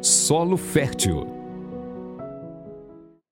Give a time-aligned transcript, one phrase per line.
[0.00, 1.26] Solo Fértil.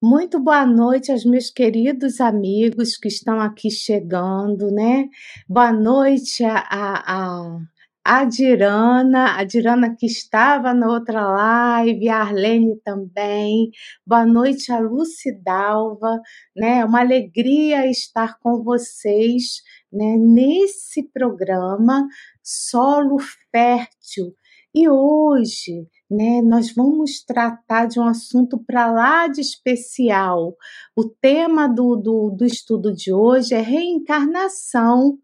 [0.02, 5.08] Muito boa noite aos meus queridos amigos que estão aqui chegando, né?
[5.48, 7.58] Boa noite a, a,
[8.04, 13.70] a Dirana, a Dirana que estava na outra live, a Arlene também.
[14.04, 16.20] Boa noite a Lucidalva,
[16.56, 16.84] né?
[16.84, 19.62] Uma alegria estar com vocês,
[19.92, 20.16] né?
[20.18, 22.08] Nesse programa
[22.42, 23.18] Solo
[23.52, 24.34] Fértil.
[24.74, 26.40] E hoje né?
[26.42, 30.56] Nós vamos tratar de um assunto para lá de especial.
[30.94, 35.18] O tema do, do, do estudo de hoje é reencarnação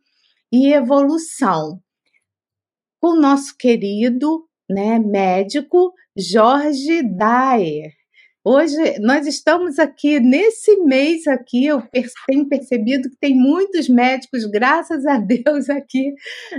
[0.51, 1.80] e evolução.
[3.01, 8.02] O nosso querido né, médico Jorge Daer.
[8.45, 11.80] Hoje nós estamos aqui nesse mês aqui, eu
[12.27, 16.12] tenho percebido que tem muitos médicos, graças a Deus, aqui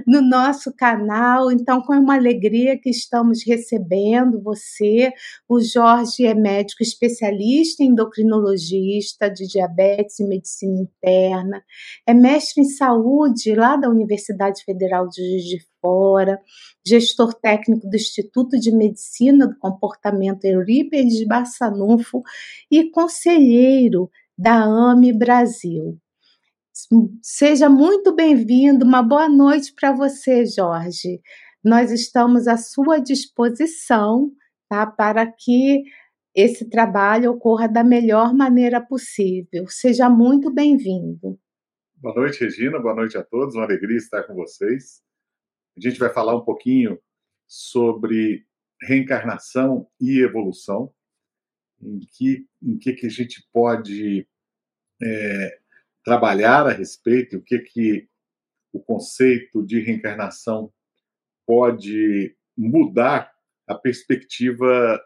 [0.08, 1.52] no nosso canal.
[1.52, 5.12] Então, com uma alegria que estamos recebendo você.
[5.48, 11.62] O Jorge é médico especialista em endocrinologista de diabetes e medicina interna,
[12.08, 16.40] é mestre em saúde lá da Universidade Federal de Juiz de Fora,
[16.88, 22.24] gestor técnico do Instituto de Medicina do Comportamento Eurípides Barçanufo
[22.72, 26.00] e conselheiro da AME Brasil.
[27.22, 31.20] Seja muito bem-vindo, uma boa noite para você, Jorge.
[31.62, 34.32] Nós estamos à sua disposição
[34.70, 35.84] tá, para que
[36.34, 39.68] esse trabalho ocorra da melhor maneira possível.
[39.68, 41.38] Seja muito bem-vindo.
[41.98, 42.80] Boa noite, Regina.
[42.80, 43.54] Boa noite a todos.
[43.54, 45.04] Uma alegria estar com vocês.
[45.76, 47.00] A gente vai falar um pouquinho
[47.48, 48.46] sobre
[48.82, 50.94] reencarnação e evolução,
[51.82, 54.28] em que, em que, que a gente pode
[55.02, 55.60] é,
[56.04, 58.08] trabalhar a respeito, o que, que
[58.72, 60.72] o conceito de reencarnação
[61.46, 63.34] pode mudar
[63.68, 65.02] a perspectiva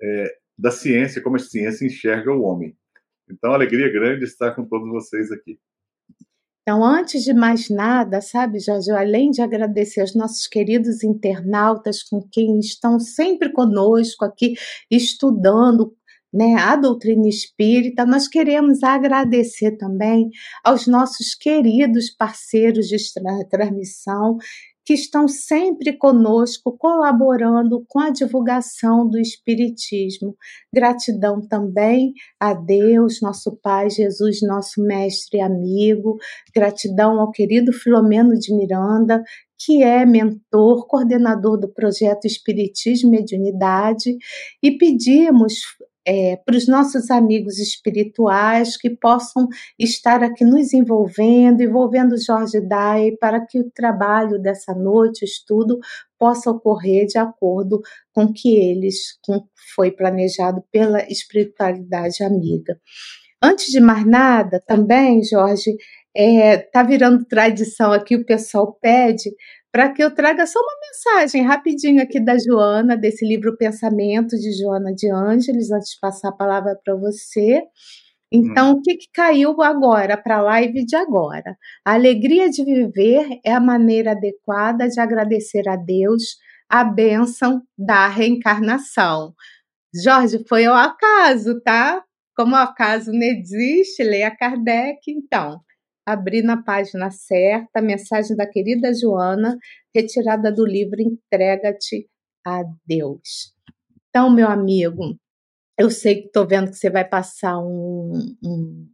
[0.00, 2.76] é, da ciência, como a ciência enxerga o homem.
[3.30, 5.60] Então, alegria grande estar com todos vocês aqui.
[6.68, 12.20] Então, antes de mais nada, sabe, Jorge, além de agradecer aos nossos queridos internautas com
[12.30, 14.52] quem estão sempre conosco aqui
[14.90, 15.96] estudando
[16.30, 20.28] né, a doutrina espírita, nós queremos agradecer também
[20.62, 22.98] aos nossos queridos parceiros de
[23.48, 24.36] transmissão
[24.88, 30.34] que estão sempre conosco, colaborando com a divulgação do Espiritismo.
[30.72, 36.16] Gratidão também a Deus, nosso Pai, Jesus, nosso mestre e amigo.
[36.54, 39.22] Gratidão ao querido Filomeno de Miranda,
[39.58, 44.16] que é mentor, coordenador do projeto Espiritismo e Mediunidade,
[44.62, 45.52] e pedimos
[46.10, 49.46] é, para os nossos amigos espirituais que possam
[49.78, 55.78] estar aqui nos envolvendo, envolvendo Jorge Dai, para que o trabalho dessa noite, o estudo,
[56.18, 57.82] possa ocorrer de acordo
[58.14, 62.80] com que eles com, foi planejado pela espiritualidade amiga.
[63.42, 65.76] Antes de mais nada, também, Jorge,
[66.16, 69.30] está é, virando tradição aqui, o pessoal pede
[69.72, 74.52] para que eu traga só uma mensagem rapidinho aqui da Joana, desse livro Pensamento de
[74.52, 77.62] Joana de Ângeles, antes de passar a palavra para você.
[78.32, 78.72] Então, hum.
[78.72, 81.56] o que, que caiu agora para a live de agora?
[81.84, 86.22] A alegria de viver é a maneira adequada de agradecer a Deus
[86.68, 89.34] a bênção da reencarnação.
[90.04, 92.02] Jorge, foi ao acaso, tá?
[92.36, 95.60] Como o acaso não existe, leia Kardec, então
[96.12, 99.56] abri na página certa a mensagem da querida Joana,
[99.94, 102.08] retirada do livro Entrega-te
[102.46, 103.54] a Deus.
[104.08, 105.16] Então, meu amigo,
[105.78, 108.88] eu sei que estou vendo que você vai passar um, um,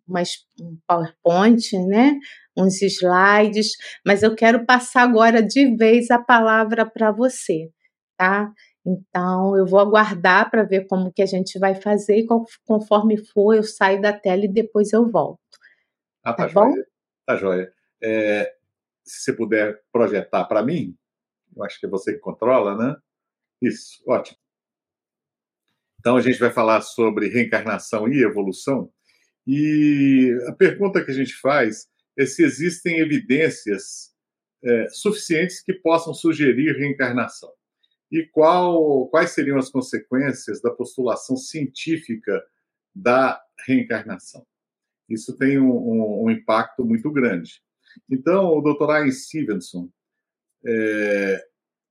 [0.60, 2.19] um PowerPoint, né?
[2.56, 3.72] uns slides,
[4.06, 7.70] mas eu quero passar agora de vez a palavra para você,
[8.16, 8.53] tá?
[8.86, 12.26] Então, eu vou aguardar para ver como que a gente vai fazer e
[12.66, 15.41] conforme for, eu saio da tela e depois eu volto.
[16.22, 16.72] Ah, tá, tá bom?
[17.26, 17.72] Tá joia.
[18.02, 18.54] É,
[19.04, 20.96] se você puder projetar para mim,
[21.56, 22.96] eu acho que é você que controla, né?
[23.62, 24.38] Isso, ótimo.
[25.98, 28.92] Então a gente vai falar sobre reencarnação e evolução.
[29.47, 34.15] E a pergunta que a gente faz é se existem evidências
[34.62, 37.53] é, suficientes que possam sugerir reencarnação.
[38.10, 42.42] E qual, quais seriam as consequências da postulação científica
[42.94, 44.47] da reencarnação?
[45.09, 47.62] Isso tem um, um, um impacto muito grande.
[48.10, 48.91] Então, o Dr.
[48.91, 49.89] Ian Stevenson,
[50.65, 51.45] é,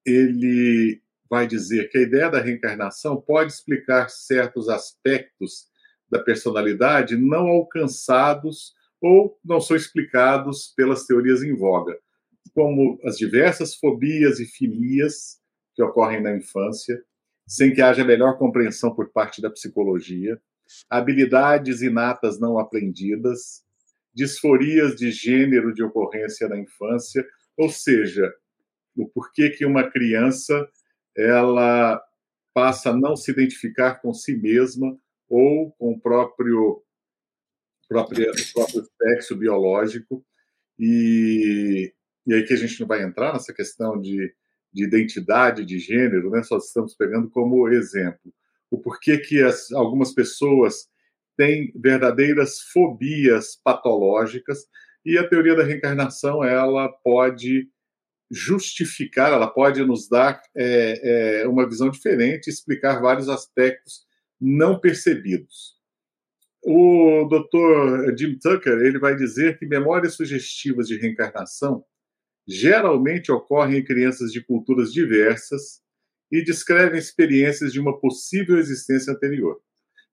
[0.06, 5.68] ele vai dizer que a ideia da reencarnação pode explicar certos aspectos
[6.10, 11.98] da personalidade não alcançados ou não são explicados pelas teorias em voga,
[12.54, 15.40] como as diversas fobias e filias
[15.76, 17.04] que ocorrem na infância,
[17.48, 20.40] sem que haja melhor compreensão por parte da psicologia,
[20.90, 23.64] habilidades inatas não aprendidas,
[24.14, 27.26] disforias de gênero de ocorrência na infância,
[27.58, 28.34] ou seja,
[28.96, 30.68] o porquê que uma criança
[31.16, 32.02] ela
[32.54, 36.84] passa a não se identificar com si mesma ou com o próprio,
[37.88, 40.24] próprio, próprio sexo biológico.
[40.78, 41.94] E,
[42.28, 44.34] e aí que a gente não vai entrar nessa questão de,
[44.72, 46.44] de identidade de gênero, né?
[46.44, 48.34] só estamos pegando como exemplo.
[48.74, 50.88] O porquê que as, algumas pessoas
[51.38, 54.66] têm verdadeiras fobias patológicas
[55.06, 57.70] e a teoria da reencarnação ela pode
[58.32, 64.08] justificar, ela pode nos dar é, é, uma visão diferente, explicar vários aspectos
[64.42, 65.78] não percebidos.
[66.64, 68.18] O Dr.
[68.18, 71.86] Jim Tucker ele vai dizer que memórias sugestivas de reencarnação
[72.48, 75.83] geralmente ocorrem em crianças de culturas diversas
[76.32, 79.60] e descrevem experiências de uma possível existência anterior.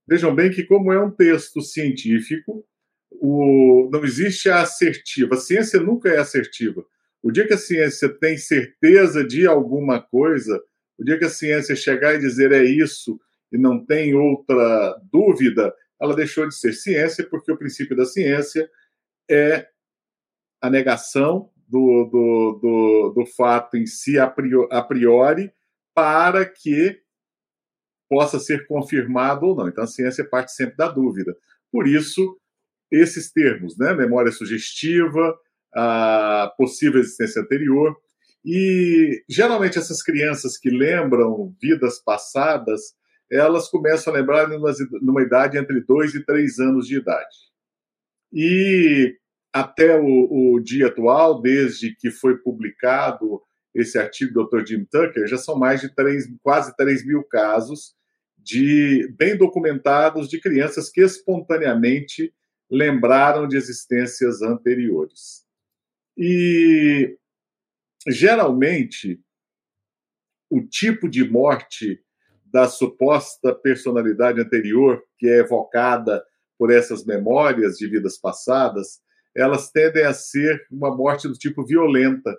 [0.06, 2.64] Vejam bem que, como é um texto científico,
[3.10, 5.34] o, não existe a assertiva.
[5.34, 6.84] A ciência nunca é assertiva.
[7.22, 10.60] O dia que a ciência tem certeza de alguma coisa,
[10.98, 13.20] o dia que a ciência chegar e dizer é isso
[13.52, 18.68] e não tem outra dúvida, ela deixou de ser ciência, porque o princípio da ciência
[19.30, 19.66] é
[20.60, 25.52] a negação do, do, do, do fato em si a priori,
[25.94, 27.00] para que
[28.08, 29.68] possa ser confirmado ou não.
[29.68, 31.36] Então a ciência parte sempre da dúvida.
[31.70, 32.38] Por isso,
[32.90, 33.94] esses termos, né?
[33.94, 35.38] memória sugestiva,
[35.72, 37.96] a possível existência anterior.
[38.44, 42.80] E geralmente essas crianças que lembram vidas passadas,
[43.30, 47.36] elas começam a lembrar numa, idade entre 2 e 3 anos de idade.
[48.32, 49.16] E
[49.52, 53.42] até o, o, dia atual, desde que foi publicado
[53.74, 54.66] esse artigo do Dr.
[54.66, 57.94] Jim Tucker, já são mais de 3, quase 3 mil casos
[58.38, 62.34] de bem documentados de crianças que espontaneamente
[62.70, 65.44] lembraram de existências anteriores.
[66.16, 67.16] E
[68.08, 69.20] geralmente
[70.48, 72.02] o tipo de morte
[72.44, 76.24] da suposta personalidade anterior que é evocada
[76.58, 79.00] por essas memórias de vidas passadas,
[79.34, 82.36] elas tendem a ser uma morte do tipo violenta,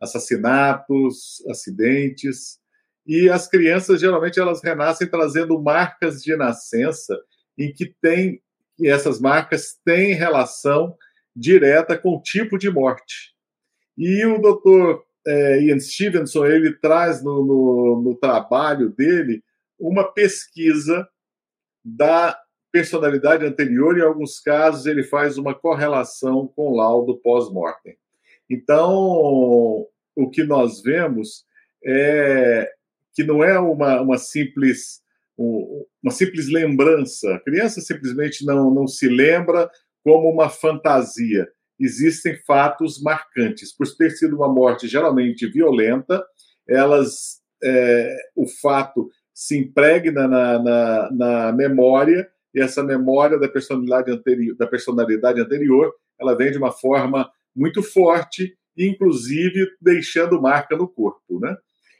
[0.00, 2.58] assassinatos, acidentes,
[3.06, 7.16] e as crianças geralmente elas renascem trazendo marcas de nascença
[7.56, 8.42] em que tem
[8.78, 10.94] e essas marcas têm relação
[11.34, 13.34] direta com o tipo de morte.
[13.96, 19.42] E o doutor é, Ian Stevenson ele traz no, no, no trabalho dele
[19.78, 21.08] uma pesquisa
[21.84, 22.38] da
[22.72, 27.96] personalidade anterior, e em alguns casos ele faz uma correlação com o laudo pós-mortem.
[28.48, 31.44] Então, o que nós vemos
[31.84, 32.70] é
[33.14, 35.00] que não é uma, uma simples
[35.38, 37.34] uma simples lembrança.
[37.34, 39.70] A criança simplesmente não, não se lembra
[40.02, 41.46] como uma fantasia.
[41.78, 43.74] Existem fatos marcantes.
[43.76, 46.24] Por ter sido uma morte geralmente violenta,
[46.66, 54.10] elas, é, o fato se impregna na, na, na, memória e essa memória da personalidade
[54.10, 60.86] anterior, da personalidade anterior, ela vem de uma forma muito forte, inclusive deixando marca no
[60.86, 61.56] corpo, né?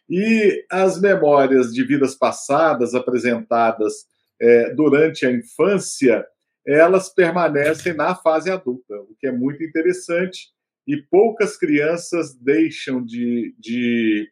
[0.08, 4.06] E as memórias de vidas passadas apresentadas
[4.40, 6.24] é, durante a infância
[6.66, 10.52] elas permanecem na fase adulta, o que é muito interessante.
[10.86, 14.30] E poucas crianças deixam de, de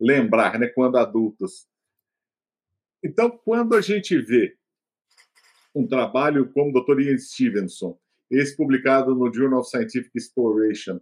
[0.00, 1.66] lembrar, né, quando adultos.
[3.02, 4.56] Então, quando a gente vê
[5.74, 7.00] um trabalho como o Dr.
[7.00, 7.98] Ian Stevenson,
[8.38, 11.00] esse publicado no Journal of Scientific Exploration,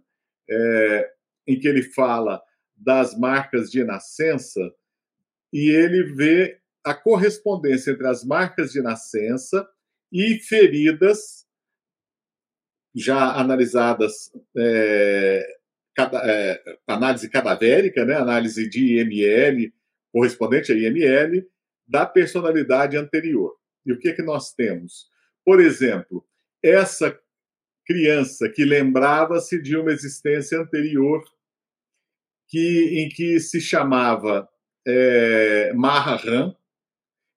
[0.49, 1.11] é,
[1.47, 2.41] em que ele fala
[2.75, 4.59] das marcas de nascença,
[5.53, 9.67] e ele vê a correspondência entre as marcas de nascença
[10.11, 11.45] e feridas
[12.93, 15.57] já analisadas, é,
[15.95, 19.71] cada, é, análise cadavérica, né, análise de IML,
[20.11, 21.47] correspondente a IML,
[21.87, 23.55] da personalidade anterior.
[23.85, 25.09] E o que, é que nós temos?
[25.45, 26.25] Por exemplo,
[26.61, 27.17] essa
[27.91, 31.21] criança que lembrava-se de uma existência anterior
[32.47, 34.47] que, em que se chamava
[34.87, 36.55] é, Maharan,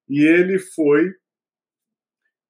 [0.09, 1.13] e ele foi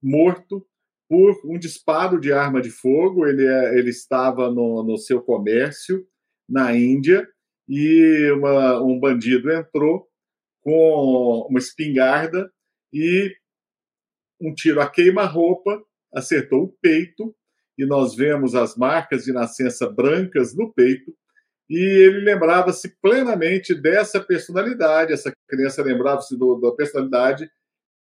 [0.03, 0.67] morto
[1.09, 3.27] por um disparo de arma de fogo.
[3.27, 6.07] Ele, é, ele estava no, no seu comércio
[6.49, 7.27] na Índia
[7.67, 10.07] e uma, um bandido entrou
[10.61, 12.53] com uma espingarda
[12.93, 13.35] e
[14.41, 15.83] um tiro a queima-roupa
[16.13, 17.35] acertou o peito
[17.77, 21.15] e nós vemos as marcas de nascença brancas no peito.
[21.69, 27.51] e ele lembrava-se plenamente dessa personalidade, essa criança lembrava-se da personalidade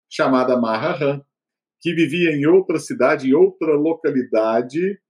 [0.09, 1.21] chamada Maharan,
[1.81, 5.01] que vivia em outra cidade, em outra localidade,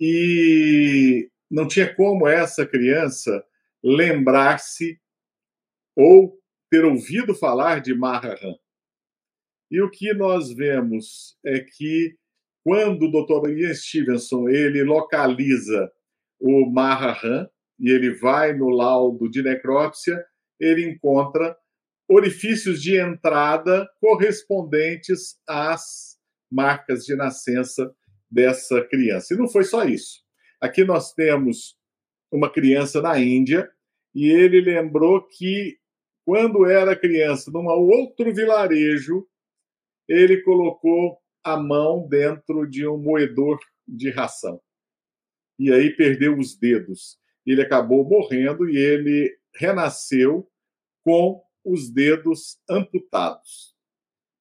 [0.00, 3.44] e não tinha como essa criança
[3.82, 5.00] lembrar-se
[5.96, 6.38] ou
[6.70, 8.56] ter ouvido falar de Maharan.
[9.70, 12.17] E o que nós vemos é que
[12.68, 13.48] quando o Dr.
[13.48, 15.90] Ian Stevenson ele localiza
[16.38, 17.48] o Maharan
[17.80, 20.22] e ele vai no laudo de necrópsia,
[20.60, 21.56] ele encontra
[22.06, 26.18] orifícios de entrada correspondentes às
[26.52, 27.90] marcas de nascença
[28.30, 29.32] dessa criança.
[29.32, 30.22] E não foi só isso.
[30.60, 31.74] Aqui nós temos
[32.30, 33.66] uma criança na Índia
[34.14, 35.78] e ele lembrou que
[36.22, 39.26] quando era criança, num outro vilarejo,
[40.06, 44.60] ele colocou a mão dentro de um moedor de ração.
[45.58, 47.18] E aí perdeu os dedos.
[47.46, 50.48] Ele acabou morrendo e ele renasceu
[51.04, 53.74] com os dedos amputados.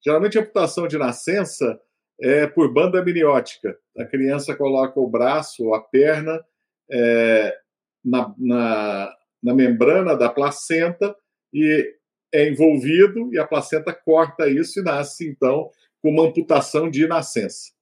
[0.04, 1.80] Geralmente, a amputação de nascença
[2.20, 3.78] é por banda amniótica.
[3.98, 6.44] A criança coloca o braço ou a perna
[6.92, 7.58] é,
[8.04, 11.16] na, na, na membrana da placenta
[11.54, 11.96] e
[12.34, 15.70] é envolvido e a placenta corta isso e nasce, então,
[16.08, 17.74] com uma amputação de nascença.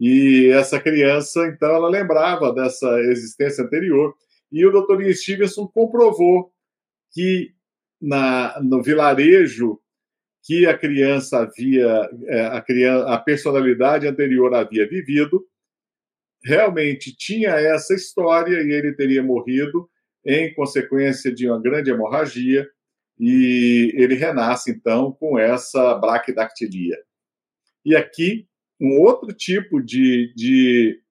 [0.00, 4.12] E essa criança, então, ela lembrava dessa existência anterior.
[4.50, 5.12] E o Dr.
[5.12, 6.50] Stevenson comprovou
[7.12, 7.52] que
[8.00, 9.78] na, no vilarejo
[10.42, 15.46] que a criança havia, é, a, criança, a personalidade anterior havia vivido,
[16.42, 19.88] realmente tinha essa história e ele teria morrido
[20.26, 22.66] em consequência de uma grande hemorragia
[23.18, 26.96] e ele renasce então com essa braquidactilia.
[27.84, 28.46] E aqui
[28.80, 31.02] um outro tipo de, de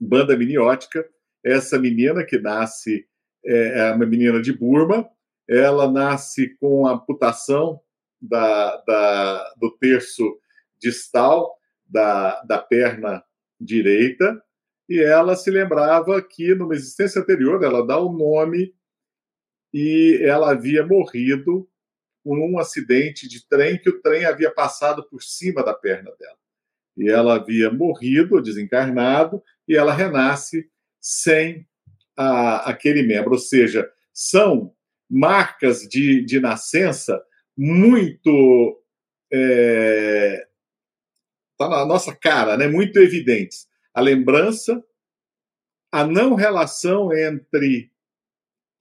[0.00, 1.04] banda miniótica,
[1.44, 3.06] essa menina que nasce
[3.44, 5.08] é, é uma menina de Burma,
[5.48, 7.80] ela nasce com amputação
[8.20, 10.38] da, da, do terço
[10.80, 11.52] distal
[11.84, 13.24] da, da perna
[13.60, 14.40] direita,
[14.88, 18.74] e ela se lembrava que numa existência anterior ela dá o um nome
[19.72, 21.68] e ela havia morrido
[22.22, 26.38] com um acidente de trem que o trem havia passado por cima da perna dela.
[26.96, 31.66] E ela havia morrido, desencarnado, e ela renasce sem
[32.16, 33.32] a, aquele membro.
[33.32, 34.74] Ou seja, são
[35.10, 37.22] marcas de, de nascença
[37.56, 38.80] muito.
[39.32, 40.46] É,
[41.58, 42.68] tá na nossa cara, né?
[42.68, 43.66] muito evidentes.
[43.94, 44.82] A lembrança,
[45.90, 47.90] a não relação entre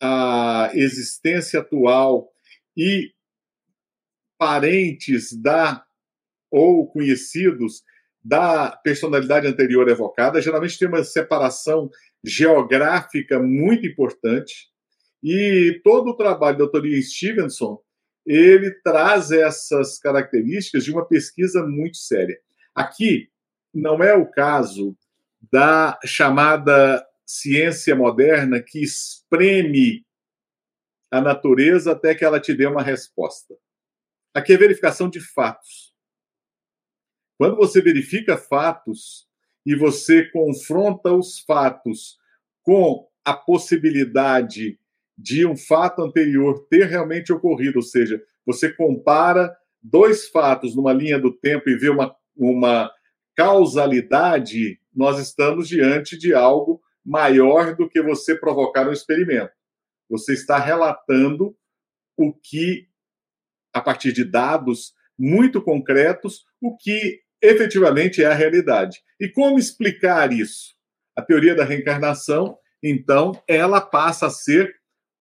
[0.01, 2.33] a existência atual
[2.75, 3.13] e
[4.41, 5.85] parentes da
[6.49, 7.83] ou conhecidos
[8.23, 10.41] da personalidade anterior evocada.
[10.41, 11.91] Geralmente tem uma separação
[12.23, 14.71] geográfica muito importante.
[15.21, 16.87] E todo o trabalho do Dr.
[16.87, 17.79] Ian Stevenson,
[18.25, 22.39] ele traz essas características de uma pesquisa muito séria.
[22.73, 23.29] Aqui
[23.71, 24.97] não é o caso
[25.51, 30.03] da chamada ciência moderna que espreme
[31.11, 33.53] a natureza até que ela te dê uma resposta.
[34.33, 35.93] Aqui é verificação de fatos.
[37.37, 39.27] Quando você verifica fatos
[39.65, 42.17] e você confronta os fatos
[42.63, 44.79] com a possibilidade
[45.17, 51.19] de um fato anterior ter realmente ocorrido, ou seja, você compara dois fatos numa linha
[51.19, 52.91] do tempo e vê uma, uma
[53.35, 59.51] causalidade, nós estamos diante de algo maior do que você provocar um experimento.
[60.09, 61.55] Você está relatando
[62.17, 62.87] o que,
[63.73, 68.99] a partir de dados muito concretos, o que efetivamente é a realidade.
[69.19, 70.75] E como explicar isso?
[71.15, 74.73] A teoria da reencarnação, então, ela passa a ser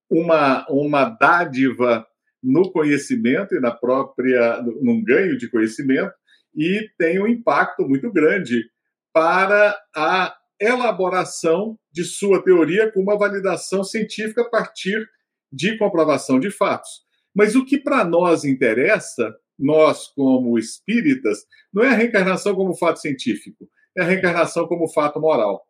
[0.09, 2.05] uma, uma dádiva
[2.43, 6.13] no conhecimento e na própria num ganho de conhecimento
[6.55, 8.69] e tem um impacto muito grande
[9.13, 15.07] para a elaboração de sua teoria com uma validação científica a partir
[15.51, 17.03] de comprovação de fatos.
[17.33, 21.39] Mas o que para nós interessa, nós como espíritas,
[21.73, 25.65] não é a reencarnação como fato científico, é a reencarnação como fato moral.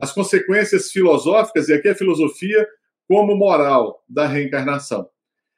[0.00, 2.66] As consequências filosóficas, e aqui é a filosofia
[3.08, 5.08] como moral da reencarnação.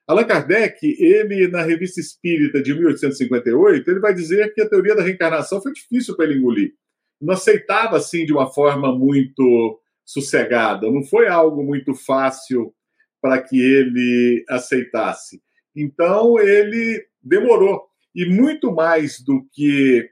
[0.06, 5.02] Allan Kardec, ele na Revista Espírita de 1858, ele vai dizer que a teoria da
[5.02, 6.74] reencarnação foi difícil para ele engolir.
[7.20, 12.74] Não aceitava assim de uma forma muito sossegada, não foi algo muito fácil
[13.22, 15.40] para que ele aceitasse.
[15.74, 20.08] Então ele demorou e muito mais do que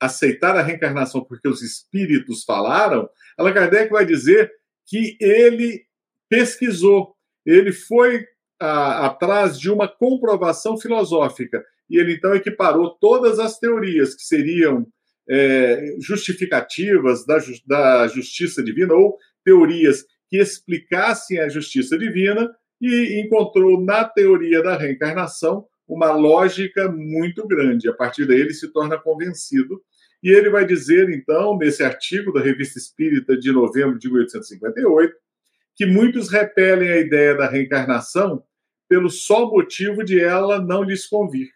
[0.00, 3.08] aceitar a reencarnação porque os espíritos falaram,
[3.38, 4.52] Allan Kardec vai dizer
[4.86, 5.84] que ele
[6.28, 8.26] pesquisou, ele foi
[8.60, 11.64] a, atrás de uma comprovação filosófica.
[11.88, 14.86] E ele então equiparou todas as teorias que seriam
[15.28, 23.80] é, justificativas da, da justiça divina ou teorias que explicassem a justiça divina e encontrou
[23.82, 27.88] na teoria da reencarnação uma lógica muito grande.
[27.88, 29.80] A partir daí ele se torna convencido
[30.22, 35.14] e ele vai dizer então nesse artigo da Revista Espírita de novembro de 1858
[35.76, 38.42] que muitos repelem a ideia da reencarnação
[38.88, 41.50] pelo só motivo de ela não lhes convir.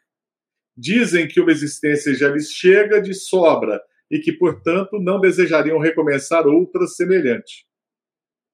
[0.76, 6.46] Dizem que uma existência já lhes chega de sobra e que, portanto, não desejariam recomeçar
[6.46, 7.66] outra semelhante.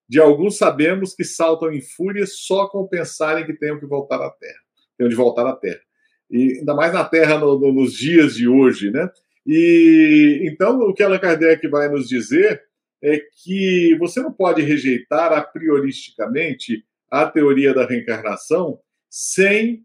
[0.08, 4.30] De alguns sabemos que saltam em fúria só com pensarem que tenham que voltar à
[4.30, 4.60] Terra,
[4.96, 5.80] tenham de voltar à Terra.
[6.30, 9.08] E ainda mais na Terra no, no, nos dias de hoje, né?
[9.46, 12.62] E então o que Allan Kardec vai nos dizer
[13.02, 19.84] é que você não pode rejeitar a prioristicamente a teoria da reencarnação sem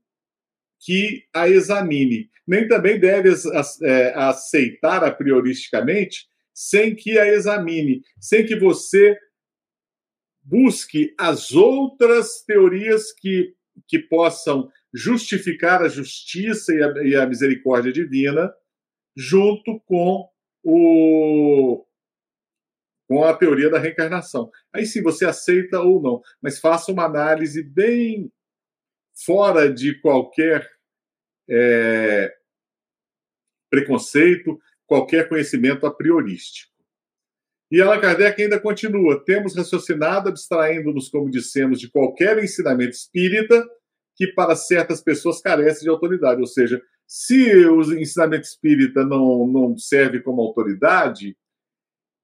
[0.79, 2.29] que a examine.
[2.47, 3.29] Nem também deve
[3.83, 9.17] é, aceitar a prioristicamente sem que a examine, sem que você
[10.51, 13.55] busque as outras teorias que,
[13.87, 18.53] que possam justificar a justiça e a, e a misericórdia divina,
[19.15, 20.29] junto com
[20.61, 21.85] o,
[23.07, 24.51] com a teoria da reencarnação.
[24.73, 28.29] Aí sim você aceita ou não, mas faça uma análise bem
[29.25, 30.69] fora de qualquer
[31.49, 32.35] é,
[33.69, 36.70] preconceito, qualquer conhecimento a priorístico.
[37.71, 43.65] E Allan Kardec ainda continua: temos raciocinado, abstraindo-nos, como dissemos, de qualquer ensinamento espírita
[44.15, 46.41] que para certas pessoas carece de autoridade.
[46.41, 51.37] Ou seja, se o ensinamento espírita não, não serve como autoridade,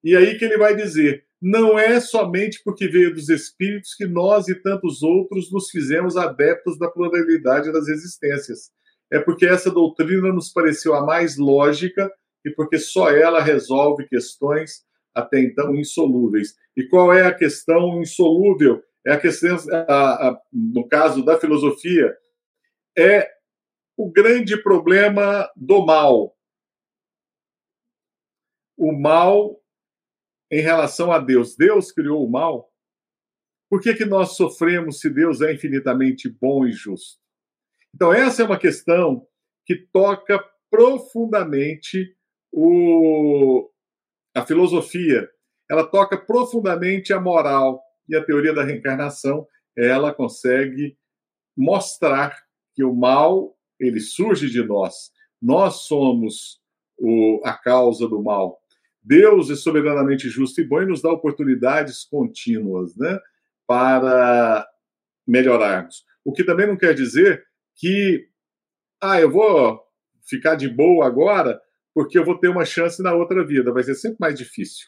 [0.03, 4.49] e aí que ele vai dizer: não é somente porque veio dos espíritos que nós
[4.49, 8.71] e tantos outros nos fizemos adeptos da pluralidade das existências.
[9.09, 12.11] É porque essa doutrina nos pareceu a mais lógica
[12.43, 14.85] e porque só ela resolve questões
[15.17, 16.55] até então insolúveis.
[16.75, 18.83] E qual é a questão insolúvel?
[19.05, 22.15] É a questão, a, a, no caso da filosofia,
[22.97, 23.29] é
[23.97, 26.35] o grande problema do mal.
[28.77, 29.59] O mal
[30.51, 31.55] em relação a Deus.
[31.55, 32.71] Deus criou o mal.
[33.69, 37.19] Por que, que nós sofremos se Deus é infinitamente bom e justo?
[37.93, 39.27] Então, essa é uma questão
[39.65, 42.15] que toca profundamente
[42.51, 43.69] o,
[44.37, 45.27] a filosofia.
[45.69, 49.47] Ela toca profundamente a moral e a teoria da reencarnação.
[49.75, 50.95] Ela consegue
[51.55, 52.37] mostrar
[52.75, 55.11] que o mal ele surge de nós.
[55.41, 56.61] Nós somos
[56.97, 58.59] o, a causa do mal.
[59.01, 63.19] Deus é soberanamente justo e bom e nos dá oportunidades contínuas né,
[63.65, 64.67] para
[65.25, 66.05] melhorarmos.
[66.23, 67.43] O que também não quer dizer
[67.75, 68.27] que,
[69.01, 69.81] ah, eu vou
[70.27, 71.59] ficar de boa agora
[71.97, 73.73] porque eu vou ter uma chance na outra vida.
[73.73, 74.85] Vai ser sempre mais difícil.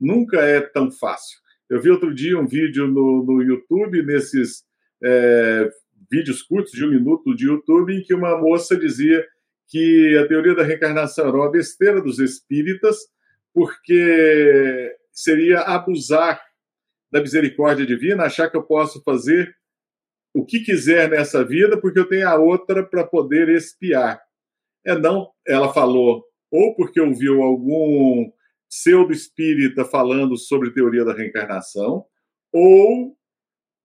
[0.00, 1.38] Nunca é tão fácil.
[1.68, 4.64] Eu vi outro dia um vídeo no, no YouTube, nesses
[5.04, 5.68] é,
[6.10, 9.22] vídeos curtos de um minuto de YouTube, em que uma moça dizia
[9.68, 12.96] que a teoria da reencarnação era uma besteira dos espíritas,
[13.52, 16.40] porque seria abusar
[17.10, 19.54] da misericórdia divina, achar que eu posso fazer
[20.32, 24.18] o que quiser nessa vida, porque eu tenho a outra para poder espiar.
[24.84, 28.30] É não, ela falou, ou porque ouviu algum
[28.68, 32.04] pseudo espírita falando sobre teoria da reencarnação,
[32.52, 33.16] ou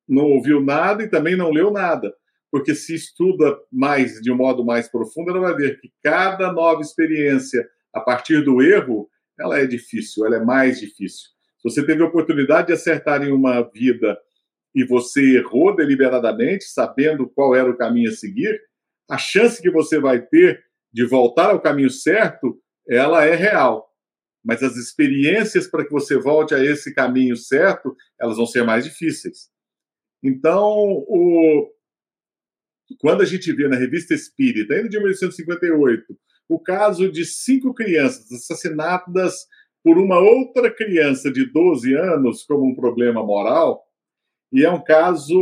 [0.07, 2.13] não ouviu nada e também não leu nada.
[2.49, 6.81] Porque se estuda mais de um modo mais profundo, ela vai ver que cada nova
[6.81, 11.29] experiência a partir do erro ela é difícil, ela é mais difícil.
[11.57, 14.17] Se você teve a oportunidade de acertar em uma vida
[14.73, 18.59] e você errou deliberadamente, sabendo qual era o caminho a seguir,
[19.09, 23.87] a chance que você vai ter de voltar ao caminho certo, ela é real.
[24.43, 28.85] Mas as experiências para que você volte a esse caminho certo, elas vão ser mais
[28.85, 29.49] difíceis.
[30.23, 30.63] Então,
[31.07, 31.69] o...
[32.99, 36.17] quando a gente vê na revista Espírita, ainda de 1858,
[36.49, 39.45] o caso de cinco crianças assassinadas
[39.83, 43.83] por uma outra criança de 12 anos como um problema moral,
[44.51, 45.35] e é um caso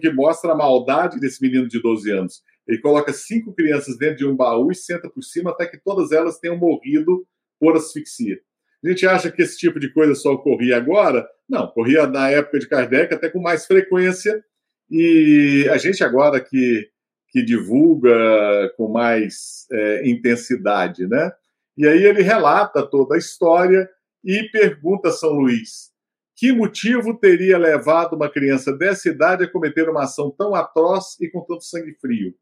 [0.00, 2.42] que mostra a maldade desse menino de 12 anos.
[2.66, 6.12] Ele coloca cinco crianças dentro de um baú e senta por cima até que todas
[6.12, 7.26] elas tenham morrido
[7.60, 8.38] por asfixia.
[8.84, 11.26] A gente acha que esse tipo de coisa só ocorria agora?
[11.48, 14.44] Não, ocorria na época de Kardec até com mais frequência.
[14.90, 16.90] E a gente agora que
[17.36, 21.30] que divulga com mais é, intensidade, né?
[21.76, 23.86] E aí ele relata toda a história
[24.24, 25.90] e pergunta a São Luís
[26.34, 31.28] Que motivo teria levado uma criança dessa idade a cometer uma ação tão atroz e
[31.28, 32.34] com tanto sangue frio?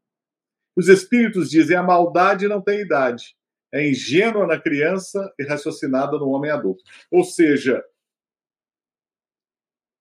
[0.75, 3.35] Os espíritos dizem a maldade não tem idade.
[3.73, 6.83] É ingênua na criança e raciocinada no homem adulto.
[7.11, 7.83] Ou seja,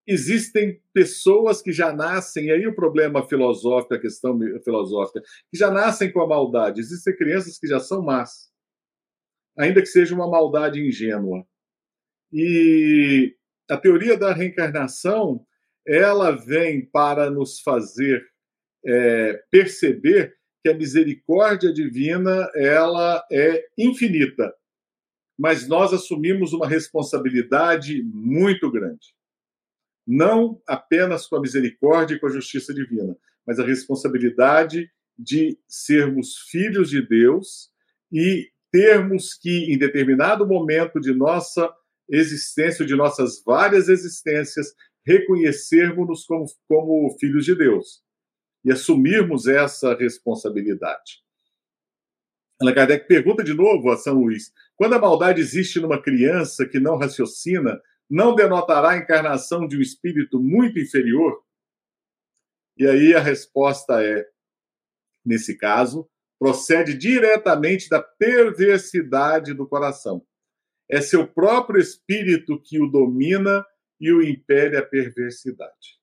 [0.06, 5.70] existem pessoas que já nascem, e aí o problema filosófico, a questão filosófica, que já
[5.70, 6.80] nascem com a maldade.
[6.80, 8.50] Existem crianças que já são más,
[9.58, 11.46] ainda que seja uma maldade ingênua.
[12.32, 13.36] E
[13.70, 15.46] a teoria da reencarnação,
[15.86, 18.24] ela vem para nos fazer
[18.84, 24.50] é, perceber que a misericórdia divina ela é infinita,
[25.38, 29.14] mas nós assumimos uma responsabilidade muito grande.
[30.06, 33.14] Não apenas com a misericórdia e com a justiça divina,
[33.46, 37.70] mas a responsabilidade de sermos filhos de Deus
[38.10, 41.70] e termos que, em determinado momento de nossa
[42.08, 44.74] existência, de nossas várias existências,
[45.06, 48.03] reconhecermos-nos como, como filhos de Deus
[48.64, 51.22] e assumirmos essa responsabilidade.
[52.60, 56.80] Allan Kardec pergunta de novo a São Luís: quando a maldade existe numa criança que
[56.80, 61.42] não raciocina, não denotará a encarnação de um espírito muito inferior?
[62.76, 64.26] E aí a resposta é,
[65.24, 70.24] nesse caso, procede diretamente da perversidade do coração.
[70.90, 73.64] É seu próprio espírito que o domina
[74.00, 75.98] e o impele a perversidade.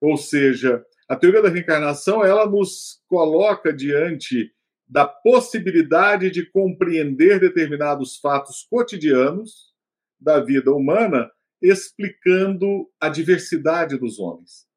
[0.00, 4.54] Ou seja, a teoria da reencarnação ela nos coloca diante
[4.86, 9.74] da possibilidade de compreender determinados fatos cotidianos
[10.20, 11.28] da vida humana,
[11.60, 14.68] explicando a diversidade dos homens,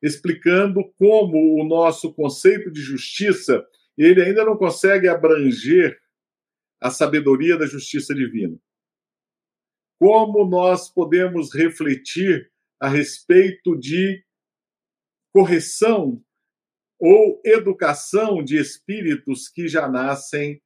[0.00, 3.66] explicando como o nosso conceito de justiça
[3.98, 6.00] ele ainda não consegue abranger
[6.80, 8.56] a sabedoria da justiça divina.
[9.98, 12.48] Como nós podemos refletir
[12.78, 14.24] a respeito de
[15.32, 16.22] correção
[16.98, 20.60] ou educação de espíritos que já nascem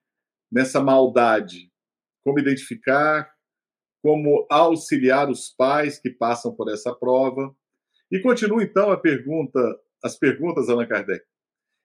[0.50, 1.70] nessa maldade?
[2.22, 3.34] Como identificar,
[4.04, 7.56] como auxiliar os pais que passam por essa prova.
[8.12, 9.58] E continua então a pergunta,
[10.02, 11.24] as perguntas Allan Kardec.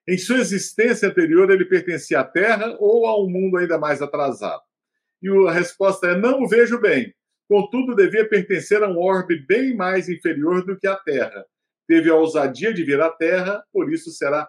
[0.06, 4.62] Em sua existência anterior, ele pertencia à Terra ou a um mundo ainda mais atrasado?
[5.22, 7.14] E a resposta é: não o vejo bem.
[7.48, 11.46] Contudo, devia pertencer a um orbe bem mais inferior do que a Terra.
[11.90, 14.48] Teve a ousadia de vir à Terra, por isso será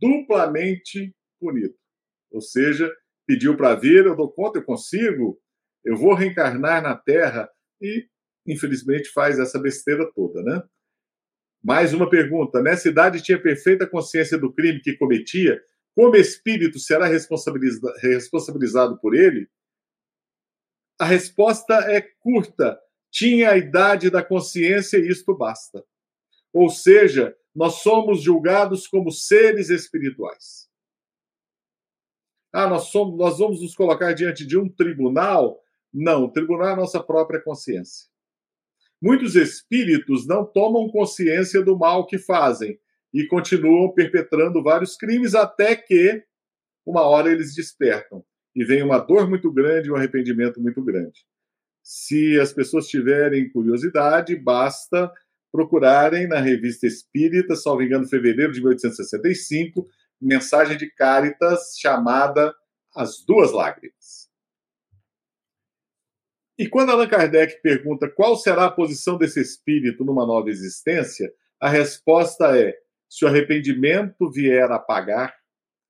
[0.00, 1.74] duplamente punido.
[2.30, 2.90] Ou seja,
[3.26, 5.38] pediu para vir, eu dou conta, eu consigo,
[5.84, 7.46] eu vou reencarnar na Terra
[7.78, 8.08] e,
[8.46, 10.62] infelizmente, faz essa besteira toda, né?
[11.62, 12.62] Mais uma pergunta.
[12.62, 15.62] Nessa idade tinha perfeita consciência do crime que cometia?
[15.94, 19.46] Como espírito será responsabiliza responsabilizado por ele?
[20.98, 22.80] A resposta é curta.
[23.10, 25.84] Tinha a idade da consciência e isto basta.
[26.58, 30.68] Ou seja, nós somos julgados como seres espirituais.
[32.52, 36.72] Ah, nós, somos, nós vamos nos colocar diante de um tribunal não, o tribunal é
[36.72, 38.08] a nossa própria consciência.
[39.00, 42.78] Muitos espíritos não tomam consciência do mal que fazem
[43.14, 46.24] e continuam perpetrando vários crimes até que
[46.84, 51.24] uma hora eles despertam e vem uma dor muito grande, um arrependimento muito grande.
[51.82, 55.10] Se as pessoas tiverem curiosidade, basta
[55.50, 59.86] procurarem na revista Espírita, salvo engano, fevereiro de 1865,
[60.20, 62.54] mensagem de Caritas chamada
[62.94, 64.28] As Duas Lágrimas.
[66.58, 71.68] E quando Allan Kardec pergunta qual será a posição desse espírito numa nova existência, a
[71.68, 72.76] resposta é:
[73.08, 75.34] se o arrependimento vier a pagar,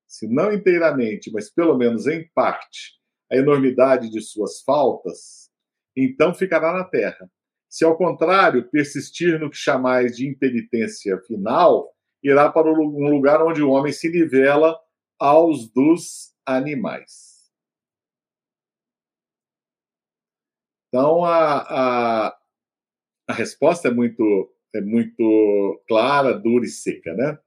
[0.06, 2.98] se não inteiramente, mas pelo menos em parte,
[3.30, 5.50] a enormidade de suas faltas,
[5.96, 7.30] então ficará na terra.
[7.68, 13.62] Se ao contrário persistir no que chamais de impenitência final, irá para um lugar onde
[13.62, 14.78] o homem se nivela
[15.18, 17.38] aos dos animais.
[20.88, 21.58] Então, a,
[22.28, 22.38] a,
[23.28, 27.38] a resposta é muito, é muito clara, dura e seca, né?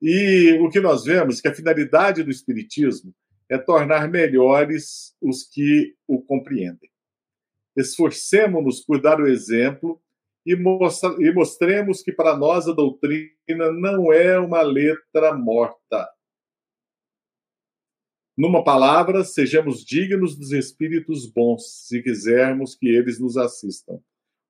[0.00, 3.12] E o que nós vemos é que a finalidade do Espiritismo
[3.50, 6.93] é tornar melhores os que o compreendem.
[7.76, 10.00] Esforcemos-nos por dar o exemplo
[10.46, 16.08] e, mostra, e mostremos que para nós a doutrina não é uma letra morta,
[18.36, 24.00] numa palavra, sejamos dignos dos espíritos bons, se quisermos que eles nos assistam.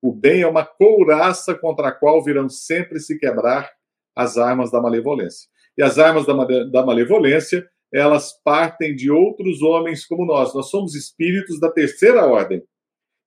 [0.01, 3.71] O bem é uma couraça contra a qual virão sempre se quebrar
[4.17, 5.51] as armas da malevolência.
[5.77, 6.33] E as armas da,
[6.65, 10.55] da malevolência, elas partem de outros homens como nós.
[10.55, 12.63] Nós somos espíritos da terceira ordem.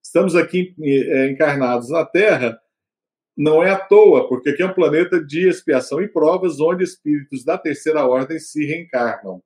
[0.08, 2.58] Estamos aqui é, encarnados na Terra
[3.36, 7.44] não é à toa, porque aqui é um planeta de expiação e provas, onde espíritos
[7.44, 9.42] da terceira ordem se reencarnam.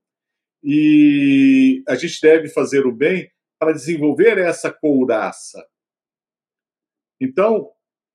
[0.62, 5.66] E a gente deve fazer o bem para desenvolver essa couraça.
[7.20, 7.68] Então,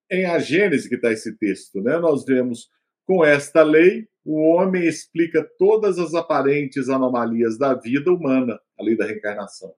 [0.09, 2.69] em a Gênese que está esse texto, né, nós vemos
[3.05, 8.95] com esta lei o homem explica todas as aparentes anomalias da vida humana, a lei
[8.95, 9.73] da reencarnação.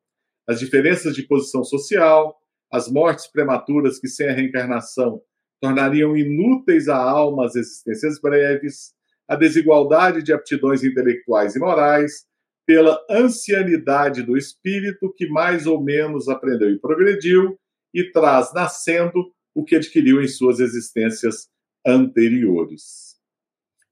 [0.47, 2.38] As diferenças de posição social,
[2.71, 5.21] as mortes prematuras que sem a reencarnação
[5.61, 8.93] tornariam inúteis a alma as existências breves,
[9.27, 12.25] a desigualdade de aptidões intelectuais e morais,
[12.65, 17.59] pela ancianidade do espírito que mais ou menos aprendeu e progrediu
[17.93, 21.49] e traz nascendo o que adquiriu em suas existências
[21.85, 23.17] anteriores.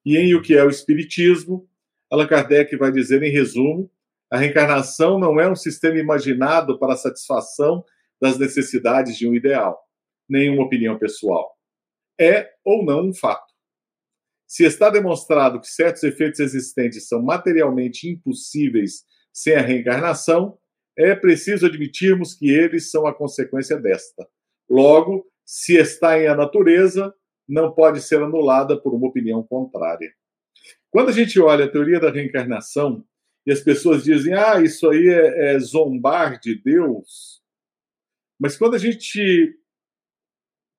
[0.05, 1.67] E em O que é o Espiritismo,
[2.09, 3.91] Allan Kardec vai dizer, em resumo,
[4.31, 7.83] a reencarnação não é um sistema imaginado para a satisfação
[8.21, 9.79] das necessidades de um ideal,
[10.27, 11.55] nem uma opinião pessoal.
[12.19, 13.53] É ou não um fato.
[14.47, 19.03] Se está demonstrado que certos efeitos existentes são materialmente impossíveis
[19.33, 20.57] sem a reencarnação,
[20.97, 24.27] é preciso admitirmos que eles são a consequência desta.
[24.69, 27.13] Logo, se está em a natureza,
[27.47, 30.11] não pode ser anulada por uma opinião contrária.
[30.89, 33.05] Quando a gente olha a teoria da reencarnação
[33.45, 37.41] e as pessoas dizem, ah, isso aí é, é zombar de Deus,
[38.39, 39.59] mas quando a gente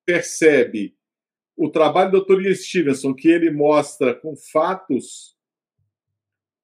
[0.05, 0.97] percebe
[1.57, 2.55] o trabalho do Dr.
[2.55, 5.37] Stevenson, que ele mostra com fatos,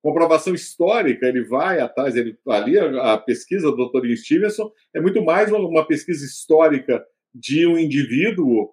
[0.01, 4.15] comprovação histórica, ele vai atrás, ele, ali a, a pesquisa do Dr.
[4.17, 7.05] Stevenson é muito mais uma, uma pesquisa histórica
[7.35, 8.73] de um indivíduo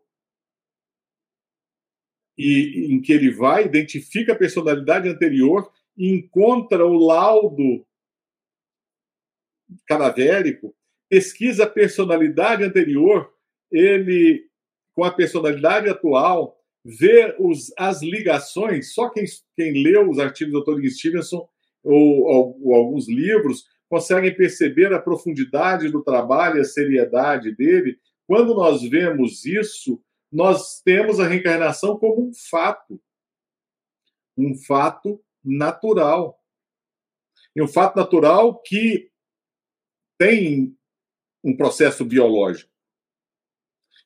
[2.38, 7.86] e em que ele vai, identifica a personalidade anterior e encontra o laudo
[9.86, 10.76] cadavérico,
[11.12, 13.30] pesquisa a personalidade anterior,
[13.70, 14.48] ele,
[14.96, 19.26] com a personalidade atual, vê os, as ligações, só quem,
[19.58, 20.88] quem leu os artigos do Dr.
[20.88, 21.50] Stevenson
[21.84, 28.00] ou, ou, ou alguns livros conseguem perceber a profundidade do trabalho a seriedade dele.
[28.26, 33.02] Quando nós vemos isso, nós temos a reencarnação como um fato,
[34.38, 36.40] um fato natural.
[37.54, 39.12] E um fato natural que
[40.18, 40.74] tem
[41.44, 42.72] um processo biológico.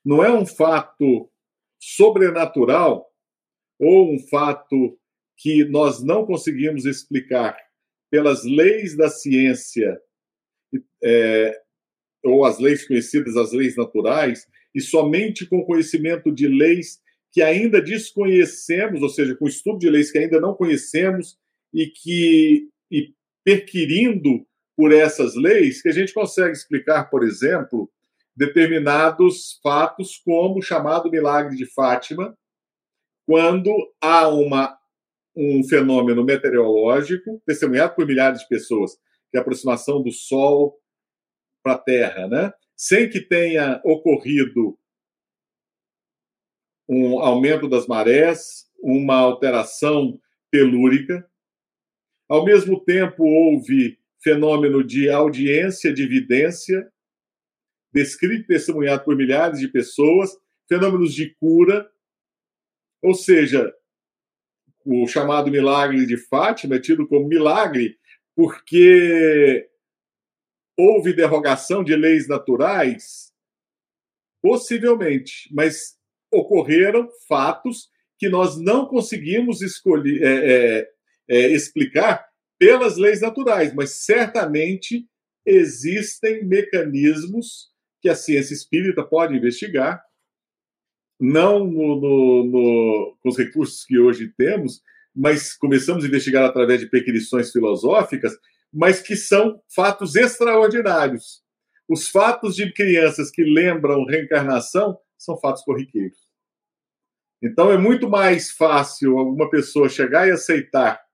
[0.04, 1.30] Não é um fato
[1.80, 3.12] sobrenatural
[3.80, 4.98] ou um fato
[5.38, 7.58] que nós não conseguimos explicar
[8.10, 10.00] pelas leis da ciência
[11.04, 11.62] é,
[12.24, 17.00] ou as leis conhecidas, as leis naturais, e somente com conhecimento de leis
[17.32, 21.38] que ainda desconhecemos, ou seja, com estudo de leis que ainda não conhecemos
[21.74, 27.89] e que e perquirindo por essas leis que a gente consegue explicar, por exemplo,
[28.35, 32.38] determinados fatos como o chamado milagre de Fátima,
[33.25, 34.77] quando há uma
[35.38, 38.93] um fenômeno meteorológico testemunhado por milhares de pessoas,
[39.29, 40.79] que é a aproximação do Sol
[41.61, 42.53] para a Terra, né?
[42.75, 44.77] sem que tenha ocorrido
[46.88, 50.19] um aumento das marés, uma alteração
[50.51, 51.27] telúrica.
[52.29, 56.91] Ao mesmo tempo, houve fenômeno de audiência de evidência,
[57.93, 60.32] descrito e testemunhado por milhares de pessoas,
[60.67, 61.89] fenômenos de cura,
[63.01, 63.73] ou seja,
[64.84, 67.97] o chamado milagre de Fátima é tido como milagre
[68.36, 69.69] porque
[70.78, 73.32] houve derrogação de leis naturais?
[74.41, 75.97] Possivelmente, mas
[76.32, 80.91] ocorreram fatos que nós não conseguimos escolher, é, é,
[81.30, 82.25] é, explicar
[82.57, 85.07] pelas leis naturais, mas certamente
[85.45, 87.69] existem mecanismos
[88.01, 90.03] que a ciência espírita pode investigar,
[91.19, 94.81] não no, no, no, com os recursos que hoje temos,
[95.15, 98.37] mas começamos a investigar através de pequenições filosóficas,
[98.71, 101.41] mas que são fatos extraordinários.
[101.87, 106.17] Os fatos de crianças que lembram reencarnação são fatos corriqueiros.
[107.41, 111.04] Então é muito mais fácil alguma pessoa chegar e aceitar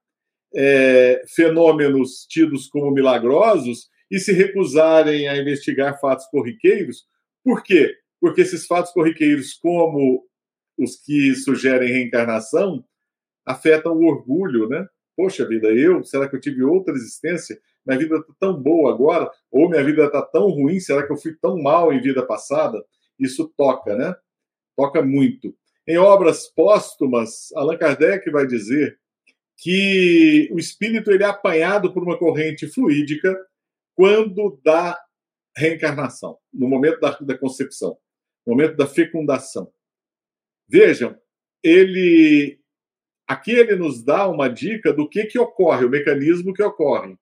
[0.54, 7.06] é, fenômenos tidos como milagrosos e se recusarem a investigar fatos corriqueiros.
[7.42, 7.96] Por quê?
[8.20, 10.26] Porque esses fatos corriqueiros, como
[10.78, 12.84] os que sugerem reencarnação,
[13.44, 14.86] afetam o orgulho, né?
[15.16, 17.58] poxa vida, eu, será que eu tive outra existência?
[17.84, 21.16] Minha vida está tão boa agora, ou minha vida está tão ruim, será que eu
[21.16, 22.82] fui tão mal em vida passada?
[23.18, 24.14] Isso toca, né?
[24.76, 25.54] Toca muito.
[25.86, 28.98] Em obras póstumas, Allan Kardec vai dizer
[29.62, 33.32] que o espírito ele é apanhado por uma corrente fluídica
[33.94, 35.00] quando da
[35.56, 37.96] reencarnação, no momento da, da concepção,
[38.44, 39.72] no momento da fecundação.
[40.68, 41.16] Vejam,
[41.62, 42.58] ele
[43.24, 47.16] aqui ele nos dá uma dica do que, que ocorre, o mecanismo que ocorre.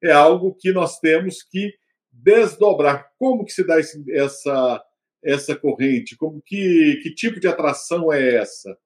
[0.00, 1.74] É algo que nós temos que
[2.12, 3.10] desdobrar.
[3.18, 4.84] Como que se dá esse, essa,
[5.22, 6.16] essa corrente?
[6.16, 8.78] Como que, que tipo de atração é essa?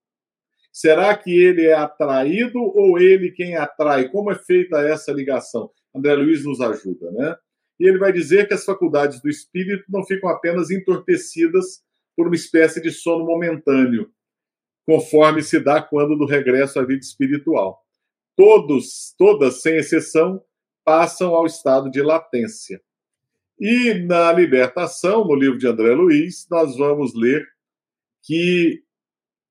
[0.74, 4.08] Será que ele é atraído ou ele quem atrai?
[4.08, 5.70] Como é feita essa ligação?
[5.94, 7.36] André Luiz nos ajuda, né?
[7.78, 11.80] E ele vai dizer que as faculdades do espírito não ficam apenas entorpecidas
[12.16, 14.10] por uma espécie de sono momentâneo,
[14.84, 17.80] conforme se dá quando do regresso à vida espiritual.
[18.36, 20.42] Todos, todas, sem exceção,
[20.84, 22.82] passam ao estado de latência.
[23.60, 27.46] E na libertação, no livro de André Luiz, nós vamos ler
[28.24, 28.82] que,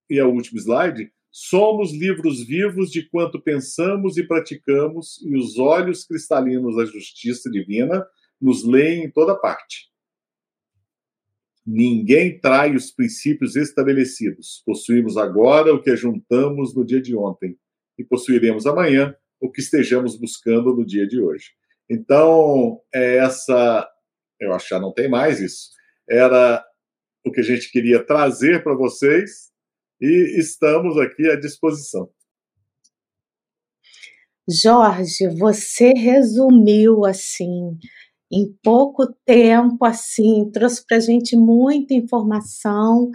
[0.08, 5.58] e é o último slide, somos livros vivos de quanto pensamos e praticamos, e os
[5.58, 8.06] olhos cristalinos da justiça divina
[8.40, 9.90] nos leem em toda parte.
[11.66, 14.62] Ninguém trai os princípios estabelecidos.
[14.66, 17.58] Possuímos agora o que juntamos no dia de ontem,
[17.98, 21.52] e possuiremos amanhã o que estejamos buscando no dia de hoje.
[21.88, 23.90] Então, é essa
[24.40, 25.70] eu acho que já não tem mais isso.
[26.08, 26.64] Era
[27.24, 29.52] o que a gente queria trazer para vocês
[30.04, 32.08] e estamos aqui à disposição.
[34.46, 37.78] Jorge, você resumiu assim,
[38.30, 43.10] em pouco tempo, assim, trouxe para a gente muita informação.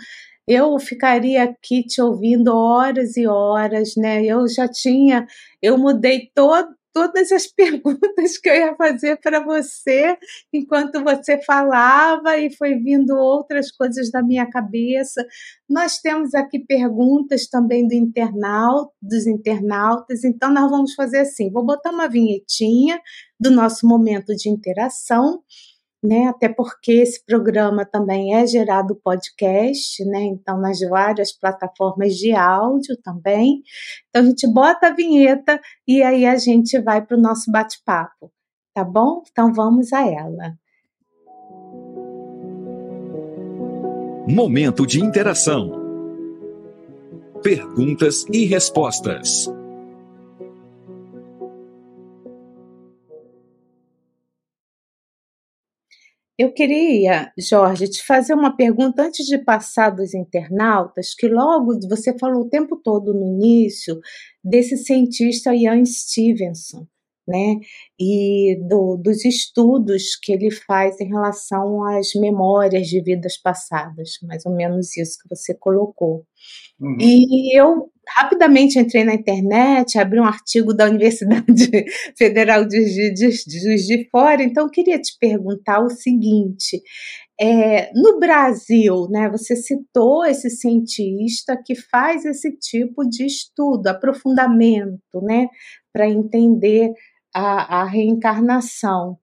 [0.47, 4.25] Eu ficaria aqui te ouvindo horas e horas, né?
[4.25, 5.27] Eu já tinha,
[5.61, 10.17] eu mudei todo, todas as perguntas que eu ia fazer para você
[10.51, 15.25] enquanto você falava e foi vindo outras coisas da minha cabeça.
[15.69, 21.65] Nós temos aqui perguntas também do internauta, dos internautas, então nós vamos fazer assim, vou
[21.65, 22.99] botar uma vinhetinha
[23.39, 25.41] do nosso momento de interação
[26.03, 26.27] né?
[26.27, 30.23] Até porque esse programa também é gerado podcast, né?
[30.23, 33.61] Então, nas várias plataformas de áudio também.
[34.09, 38.31] Então, a gente bota a vinheta e aí a gente vai para o nosso bate-papo,
[38.73, 39.23] tá bom?
[39.29, 40.53] Então, vamos a ela.
[44.27, 45.71] Momento de interação.
[47.41, 49.49] Perguntas e respostas.
[56.41, 62.17] Eu queria, Jorge, te fazer uma pergunta antes de passar dos internautas, que logo você
[62.17, 63.99] falou o tempo todo no início
[64.41, 66.87] desse cientista Ian Stevenson,
[67.29, 67.55] né?
[67.99, 74.45] E do, dos estudos que ele faz em relação às memórias de vidas passadas, mais
[74.45, 76.25] ou menos isso que você colocou.
[76.79, 76.97] Uhum.
[76.99, 81.69] E eu rapidamente entrei na internet, abri um artigo da Universidade
[82.17, 86.81] Federal de Juiz de, de Fora, então eu queria te perguntar o seguinte:
[87.39, 95.21] é, no Brasil, né, você citou esse cientista que faz esse tipo de estudo, aprofundamento,
[95.21, 95.47] né,
[95.93, 96.91] para entender
[97.39, 99.17] a, a reencarnação.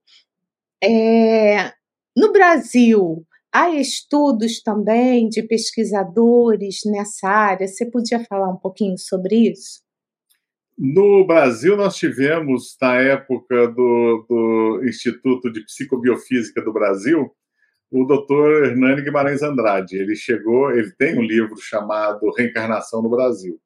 [0.83, 1.73] É,
[2.17, 3.27] no Brasil,
[3.59, 7.67] Há estudos também de pesquisadores nessa área.
[7.67, 9.81] Você podia falar um pouquinho sobre isso?
[10.77, 17.31] No Brasil, nós tivemos, na época do, do Instituto de Psicobiofísica do Brasil,
[17.91, 19.97] o doutor Hernani Guimarães Andrade.
[19.97, 23.59] Ele chegou, ele tem um livro chamado Reencarnação no Brasil.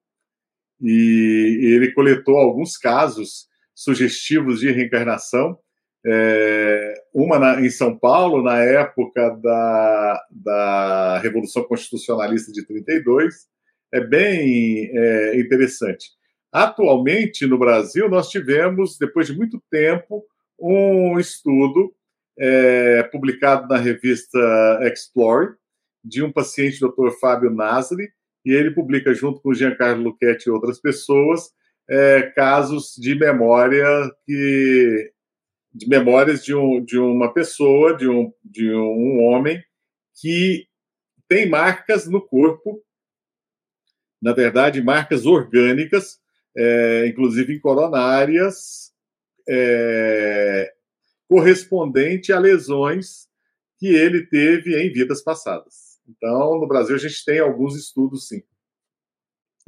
[0.80, 3.48] E ele coletou alguns casos
[3.82, 5.58] sugestivos de reencarnação
[6.04, 13.46] é, uma na, em São Paulo, na época da, da Revolução Constitucionalista de 32,
[13.92, 16.08] é bem é, interessante.
[16.52, 20.24] Atualmente, no Brasil, nós tivemos, depois de muito tempo,
[20.58, 21.92] um estudo
[22.38, 24.38] é, publicado na revista
[24.82, 25.54] Explore,
[26.02, 27.10] de um paciente, Dr.
[27.20, 28.08] Fábio Nasri,
[28.44, 31.50] e ele publica, junto com Giancarlo Luchetti e outras pessoas,
[31.90, 33.84] é, casos de memória
[34.24, 35.12] que
[35.72, 39.62] de memórias de, um, de uma pessoa, de um, de um homem
[40.20, 40.66] que
[41.28, 42.82] tem marcas no corpo,
[44.20, 46.18] na verdade, marcas orgânicas,
[46.56, 48.92] é, inclusive coronárias,
[49.48, 50.72] é,
[51.28, 53.28] correspondente a lesões
[53.78, 56.00] que ele teve em vidas passadas.
[56.08, 58.42] Então, no Brasil, a gente tem alguns estudos, sim.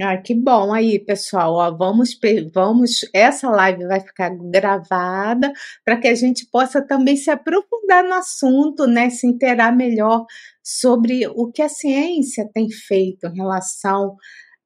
[0.01, 1.55] Ah, que bom aí, pessoal.
[1.55, 2.19] Ó, vamos,
[2.53, 5.53] vamos, essa live vai ficar gravada
[5.85, 9.11] para que a gente possa também se aprofundar no assunto, né?
[9.11, 10.25] Se inteirar melhor
[10.63, 14.17] sobre o que a ciência tem feito em relação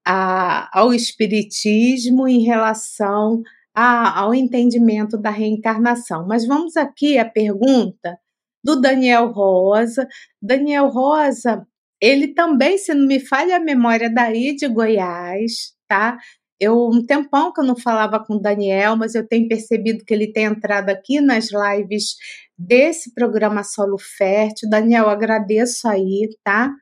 [0.07, 3.43] a, ao espiritismo, em relação
[3.75, 6.27] a, ao entendimento da reencarnação.
[6.27, 8.17] Mas vamos aqui à pergunta
[8.63, 10.07] do Daniel Rosa.
[10.41, 11.67] Daniel Rosa
[12.01, 16.19] ele também, se não me falha a memória, daí de Goiás, tá?
[16.61, 20.15] Eu um tempão que eu não falava com o Daniel, mas eu tenho percebido que
[20.15, 22.17] ele tem entrado aqui nas lives
[22.59, 24.69] desse programa Solo Fértil.
[24.71, 26.73] Daniel, agradeço aí, tá?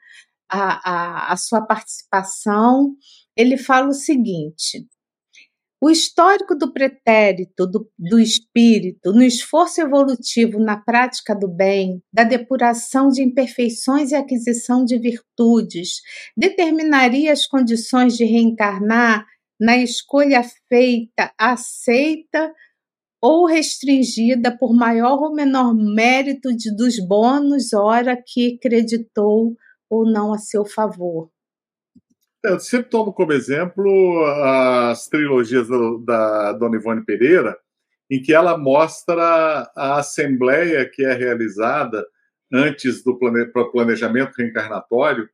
[0.48, 2.94] A, a, a sua participação.
[3.36, 4.86] Ele fala o seguinte:
[5.84, 12.24] o histórico do pretérito, do, do espírito, no esforço evolutivo na prática do bem, da
[12.24, 16.00] depuração de imperfeições e aquisição de virtudes,
[16.34, 19.26] determinaria as condições de reencarnar
[19.60, 22.50] na escolha feita, aceita
[23.20, 29.54] ou restringida por maior ou menor mérito de, dos bônus, ora que acreditou
[29.90, 31.33] ou não a seu favor.
[32.44, 37.56] Eu sempre tomo como exemplo as trilogias do, da Dona Ivone Pereira,
[38.10, 42.06] em que ela mostra a assembleia que é realizada
[42.52, 45.26] antes do plane, planejamento reencarnatório,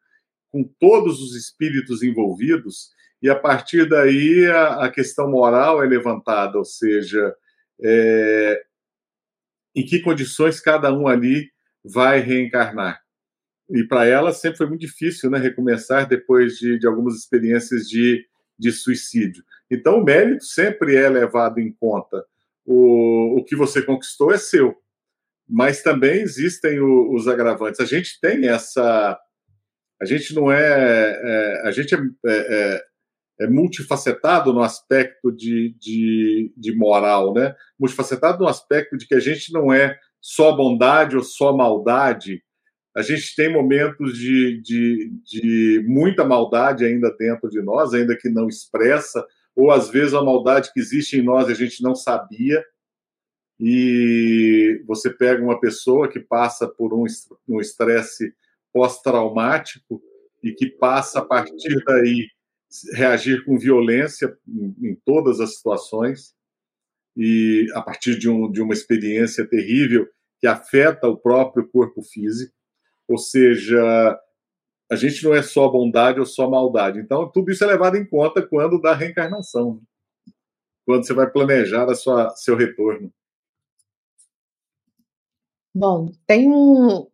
[0.53, 2.91] com todos os espíritos envolvidos,
[3.21, 7.35] e a partir daí a, a questão moral é levantada, ou seja,
[7.83, 8.63] é,
[9.75, 11.51] em que condições cada um ali
[11.85, 13.03] vai reencarnar
[13.73, 18.27] e para ela sempre foi muito difícil né, recomeçar depois de, de algumas experiências de,
[18.59, 19.45] de suicídio.
[19.71, 22.25] Então, o mérito sempre é levado em conta.
[22.65, 24.77] O, o que você conquistou é seu,
[25.49, 27.81] mas também existem o, os agravantes.
[27.81, 29.19] A gente tem essa.
[30.01, 31.21] A gente não é.
[31.23, 32.83] é a gente é, é, é,
[33.41, 37.55] é multifacetado no aspecto de, de, de moral, né?
[37.79, 42.43] Multifacetado no aspecto de que a gente não é só bondade ou só maldade
[42.95, 48.29] a gente tem momentos de, de, de muita maldade ainda dentro de nós, ainda que
[48.29, 49.25] não expressa,
[49.55, 52.65] ou às vezes a maldade que existe em nós a gente não sabia.
[53.59, 58.35] E você pega uma pessoa que passa por um estresse
[58.73, 60.03] pós-traumático
[60.43, 62.27] e que passa a partir daí
[62.95, 66.35] reagir com violência em, em todas as situações
[67.17, 72.55] e a partir de, um, de uma experiência terrível que afeta o próprio corpo físico.
[73.11, 74.17] Ou seja,
[74.89, 77.01] a gente não é só bondade ou só maldade.
[77.01, 79.83] Então, tudo isso é levado em conta quando dá reencarnação,
[80.87, 83.13] quando você vai planejar a sua, seu retorno.
[85.75, 87.09] Bom, tem um,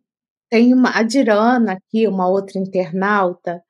[0.51, 3.63] tem uma a Dirana aqui, uma outra internauta,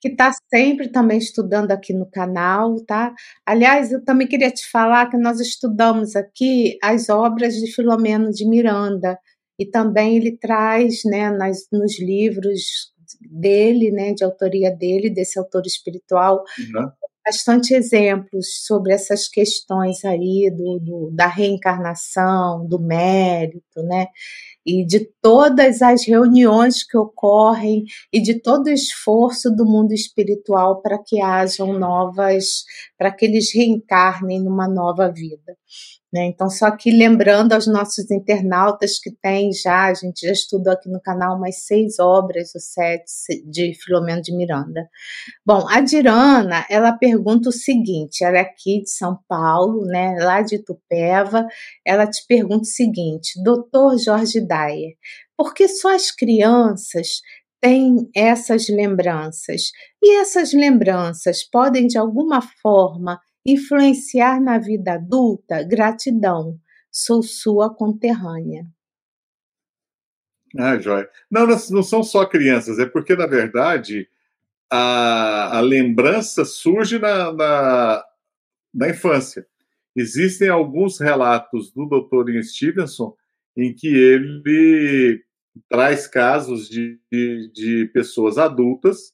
[0.00, 3.14] que está sempre também estudando aqui no canal, tá?
[3.46, 8.44] Aliás, eu também queria te falar que nós estudamos aqui as obras de Filomeno de
[8.48, 9.16] Miranda,
[9.60, 15.66] e também ele traz né, nas, nos livros dele, né, de autoria dele, desse autor
[15.66, 16.90] espiritual, uhum.
[17.22, 24.06] bastante exemplos sobre essas questões aí do, do, da reencarnação, do mérito, né,
[24.64, 30.80] e de todas as reuniões que ocorrem e de todo o esforço do mundo espiritual
[30.80, 32.64] para que hajam novas,
[32.96, 35.54] para que eles reencarnem numa nova vida.
[36.12, 36.24] Né?
[36.26, 40.88] Então, só que lembrando aos nossos internautas que tem já, a gente já estudou aqui
[40.88, 43.04] no canal umas seis obras, ou sete,
[43.48, 44.88] de Filomeno de Miranda.
[45.46, 50.42] Bom, a Dirana, ela pergunta o seguinte, ela é aqui de São Paulo, né, lá
[50.42, 51.46] de Tupéva,
[51.86, 54.94] ela te pergunta o seguinte, doutor Jorge Dyer,
[55.36, 57.20] por que só as crianças
[57.60, 59.70] têm essas lembranças?
[60.02, 66.58] E essas lembranças podem, de alguma forma, Influenciar na vida adulta, gratidão.
[66.90, 68.66] Sou sua conterrânea.
[70.58, 71.08] Ah, joia.
[71.30, 74.08] Não, não são só crianças, é porque, na verdade,
[74.70, 78.04] a, a lembrança surge na, na,
[78.74, 79.46] na, infância.
[79.94, 82.30] Existem alguns relatos do Dr.
[82.30, 83.14] Ian Stevenson
[83.56, 85.24] em que ele
[85.68, 89.12] traz casos de, de, de pessoas adultas.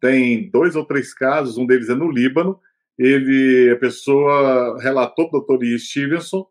[0.00, 2.58] Tem dois ou três casos, um deles é no Líbano,
[3.00, 5.78] ele, a pessoa relatou para o Dr.
[5.78, 6.46] Stevenson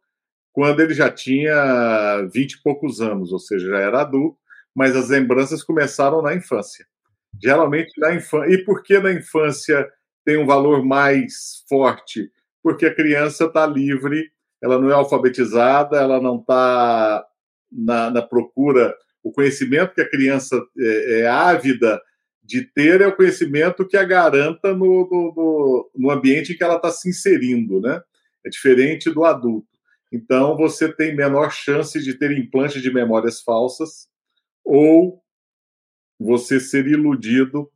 [0.52, 4.36] quando ele já tinha vinte e poucos anos, ou seja, já era adulto,
[4.76, 6.88] mas as lembranças começaram na infância.
[7.40, 8.52] Geralmente na infância.
[8.52, 9.88] E por que na infância
[10.26, 12.32] tem um valor mais forte?
[12.64, 17.24] Porque a criança está livre, ela não é alfabetizada, ela não está
[17.72, 18.96] na, na, procura.
[19.22, 22.02] O conhecimento que a criança é, é ávida
[22.50, 26.78] de ter é o conhecimento que a garanta no, no, no ambiente em que ela
[26.78, 28.02] está se inserindo, né?
[28.44, 29.68] É diferente do adulto.
[30.12, 34.08] Então, você tem menor chance de ter implante de memórias falsas
[34.66, 35.22] ou
[36.20, 37.70] você ser iludido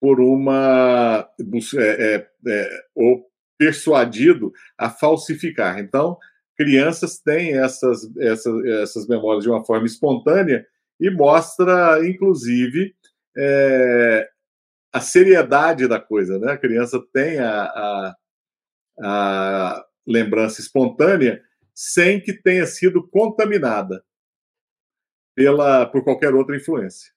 [0.00, 1.28] por uma.
[1.76, 3.28] É, é, é, ou
[3.58, 5.80] persuadido a falsificar.
[5.80, 6.16] Então,
[6.56, 10.64] crianças têm essas, essas, essas memórias de uma forma espontânea
[11.00, 12.94] e mostra, inclusive,
[13.36, 14.28] é,
[14.92, 16.52] a seriedade da coisa, né?
[16.52, 18.16] A criança tem a, a,
[19.00, 21.42] a lembrança espontânea
[21.74, 24.04] sem que tenha sido contaminada
[25.34, 27.12] pela por qualquer outra influência.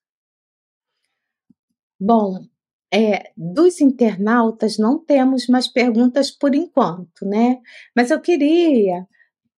[2.00, 2.46] Bom,
[2.94, 7.60] é, dos internautas não temos mais perguntas por enquanto, né?
[7.96, 9.08] Mas eu queria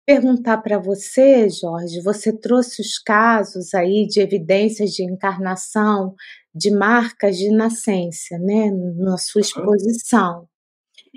[0.07, 6.15] perguntar para você, Jorge, você trouxe os casos aí de evidências de encarnação
[6.55, 10.49] de marcas de nascença, né, na sua exposição.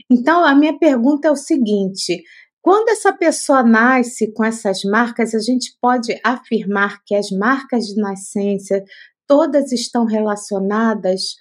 [0.09, 2.23] Então, a minha pergunta é o seguinte:
[2.61, 8.01] quando essa pessoa nasce com essas marcas, a gente pode afirmar que as marcas de
[8.01, 8.83] nascença
[9.27, 11.35] todas estão relacionadas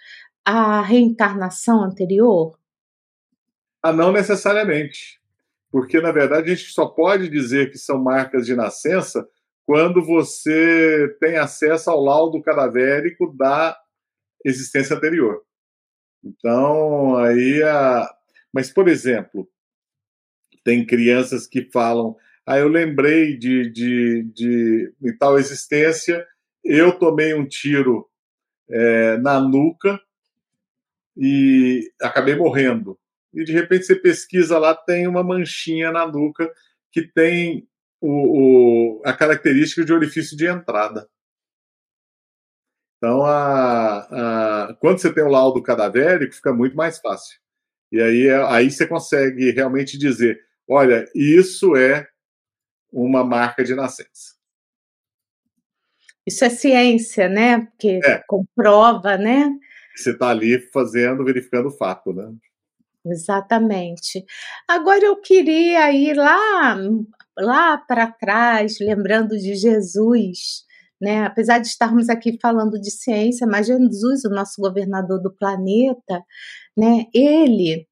[0.44, 2.58] à reencarnação anterior?
[3.82, 5.20] Ah, não necessariamente.
[5.70, 9.26] Porque, na verdade, a gente só pode dizer que são marcas de nascença
[9.64, 13.76] quando você tem acesso ao laudo cadavérico da
[14.46, 15.42] existência anterior.
[16.24, 18.08] Então, aí a.
[18.52, 19.48] Mas, por exemplo,
[20.64, 22.16] tem crianças que falam:
[22.46, 26.26] ah, eu lembrei de, de, de, de tal existência,
[26.64, 28.08] eu tomei um tiro
[28.68, 30.00] é, na nuca
[31.16, 32.98] e acabei morrendo.
[33.32, 36.50] E de repente você pesquisa lá, tem uma manchinha na nuca
[36.90, 37.68] que tem
[38.00, 41.08] o, o, a característica de orifício de entrada.
[42.96, 43.98] Então, a,
[44.68, 47.38] a, quando você tem o laudo cadavérico, fica muito mais fácil.
[47.92, 52.08] E aí, aí você consegue realmente dizer: olha, isso é
[52.92, 54.36] uma marca de nascença.
[56.26, 57.66] Isso é ciência, né?
[57.66, 58.22] Porque é.
[58.26, 59.50] comprova, né?
[59.94, 62.32] Você está ali fazendo, verificando o fato, né?
[63.04, 64.24] Exatamente.
[64.66, 66.76] Agora eu queria ir lá,
[67.38, 70.65] lá para trás, lembrando de Jesus,
[71.00, 71.24] né?
[71.24, 76.22] Apesar de estarmos aqui falando de ciência, mas Jesus, o nosso governador do planeta,
[76.76, 77.06] né?
[77.14, 77.86] Ele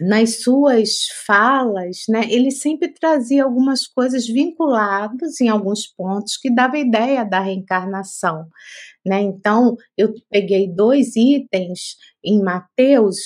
[0.00, 6.78] nas suas falas, né, ele sempre trazia algumas coisas vinculadas em alguns pontos que dava
[6.78, 8.46] ideia da reencarnação,
[9.04, 9.20] né?
[9.20, 13.18] Então, eu peguei dois itens em Mateus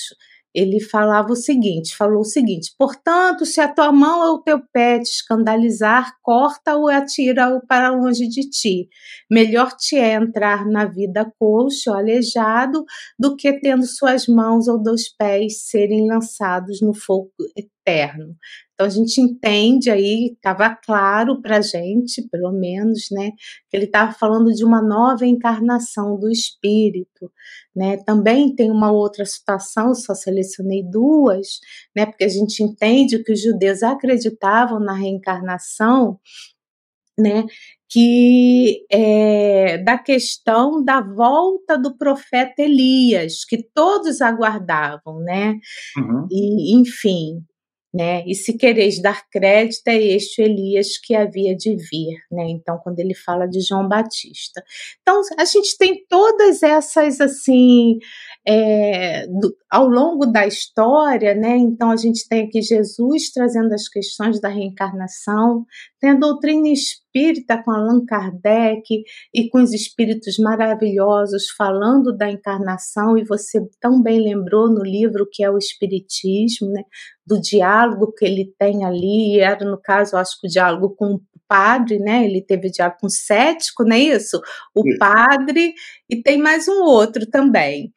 [0.57, 4.59] ele falava o seguinte, falou o seguinte: portanto, se a tua mão ou o teu
[4.73, 8.89] pé te escandalizar, corta-o e atira-o para longe de ti.
[9.29, 12.83] Melhor te é entrar na vida coxo, aleijado,
[13.19, 18.35] do que tendo suas mãos ou dois pés serem lançados no fogo eterno.
[18.77, 23.31] Então a gente entende aí, estava claro para a gente, pelo menos, né,
[23.67, 27.31] que ele estava falando de uma nova encarnação do espírito,
[27.75, 27.97] né?
[28.05, 31.59] Também tem uma outra situação, só selecionei duas,
[31.95, 36.19] né, porque a gente entende que os judeus acreditavam na reencarnação,
[37.17, 37.45] né,
[37.89, 45.57] que é, da questão da volta do profeta Elias, que todos aguardavam, né?
[45.97, 46.27] Uhum.
[46.29, 47.43] E, enfim,
[47.97, 48.23] né?
[48.27, 52.45] E se quereis dar crédito, é este Elias que havia de vir, né?
[52.47, 54.63] Então, quando ele fala de João Batista.
[55.01, 57.97] Então, a gente tem todas essas, assim,
[58.47, 61.57] é, do, ao longo da história, né?
[61.57, 65.65] Então, a gente tem aqui Jesus trazendo as questões da reencarnação,
[65.99, 73.17] tem a doutrina espírita com Allan Kardec e com os espíritos maravilhosos falando da encarnação,
[73.17, 76.83] e você tão bem lembrou no livro que é o Espiritismo, né?
[77.25, 81.21] do diálogo que ele tem ali, era no caso, acho que o diálogo com o
[81.47, 82.23] padre, né?
[82.25, 84.39] Ele teve diálogo com o cético, não é isso?
[84.73, 85.73] O padre,
[86.09, 87.91] e tem mais um outro também.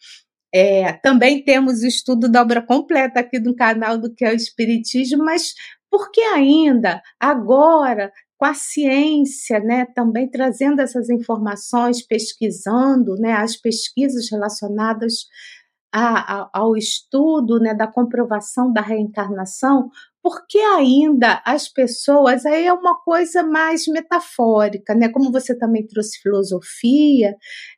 [0.53, 4.35] É, também temos o estudo da obra completa aqui no canal do que é o
[4.35, 5.55] Espiritismo, mas
[5.91, 13.57] por que ainda, agora, com a ciência, né, também trazendo essas informações, pesquisando, né, as
[13.57, 15.27] pesquisas relacionadas
[15.93, 19.91] a, a, ao estudo né, da comprovação da reencarnação,
[20.23, 25.09] porque ainda as pessoas, aí é uma coisa mais metafórica, né?
[25.09, 27.35] Como você também trouxe filosofia,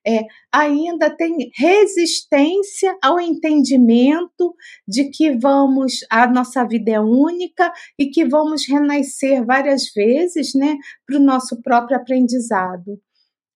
[0.06, 0.22] é,
[0.52, 4.54] ainda tem resistência ao entendimento
[4.86, 10.76] de que vamos, a nossa vida é única e que vamos renascer várias vezes, né?
[11.06, 13.00] Para o nosso próprio aprendizado.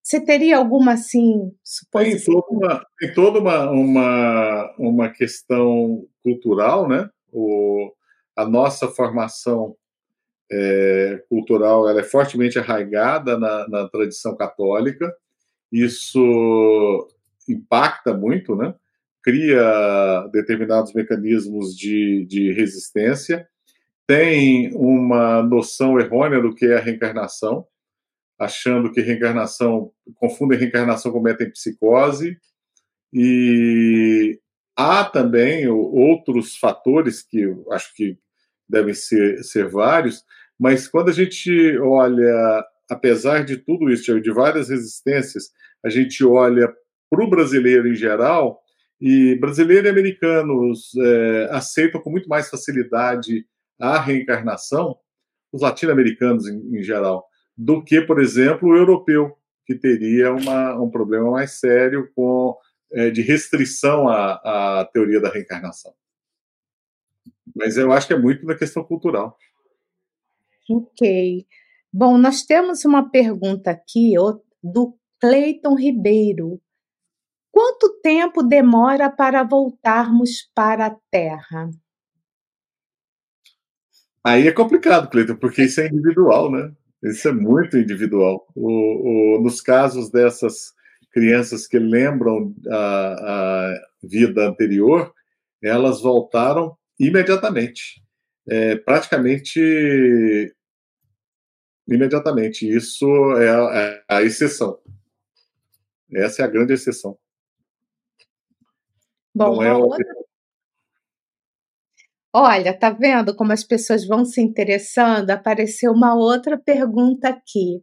[0.01, 2.33] Você teria alguma assim suposição?
[2.33, 7.09] Tem toda uma, tem toda uma, uma, uma questão cultural, né?
[7.29, 7.91] O,
[8.37, 9.75] a nossa formação
[10.51, 15.13] é, cultural ela é fortemente arraigada na, na tradição católica.
[15.71, 17.07] Isso
[17.49, 18.73] impacta muito, né?
[19.23, 23.47] Cria determinados mecanismos de, de resistência.
[24.05, 27.67] Tem uma noção errônea do que é a reencarnação
[28.37, 32.37] achando que reencarnação, confundem reencarnação com metempsicose,
[33.13, 34.39] E
[34.75, 38.17] há também outros fatores que acho que
[38.69, 40.23] devem ser, ser vários,
[40.59, 45.51] mas quando a gente olha, apesar de tudo isso, de várias resistências,
[45.83, 46.73] a gente olha
[47.09, 48.61] para o brasileiro em geral,
[48.99, 53.45] e brasileiro e americanos é, aceitam com muito mais facilidade
[53.79, 54.97] a reencarnação,
[55.53, 60.89] os latino-americanos em, em, geral, do que, por exemplo, o europeu, que teria uma, um
[60.89, 62.57] problema mais sério com
[62.91, 65.93] é, de restrição à, à teoria da reencarnação.
[67.57, 69.37] Mas eu acho que é muito na questão cultural.
[70.69, 71.45] Ok.
[71.91, 74.13] Bom, nós temos uma pergunta aqui
[74.63, 76.61] do Cleiton Ribeiro.
[77.51, 81.71] Quanto tempo demora para voltarmos para a Terra?
[84.23, 86.71] Aí é complicado, Cleiton, porque isso é individual, né?
[87.01, 88.45] Isso é muito individual.
[88.53, 90.73] O, o, nos casos dessas
[91.11, 95.11] crianças que lembram a, a vida anterior,
[95.63, 98.01] elas voltaram imediatamente.
[98.49, 99.59] É, praticamente
[101.87, 102.67] imediatamente.
[102.67, 103.05] Isso
[103.37, 104.79] é a, é a exceção.
[106.13, 107.17] Essa é a grande exceção.
[109.35, 110.05] Bom, Não é outra...
[112.33, 115.31] Olha, tá vendo como as pessoas vão se interessando?
[115.31, 117.81] Apareceu uma outra pergunta aqui.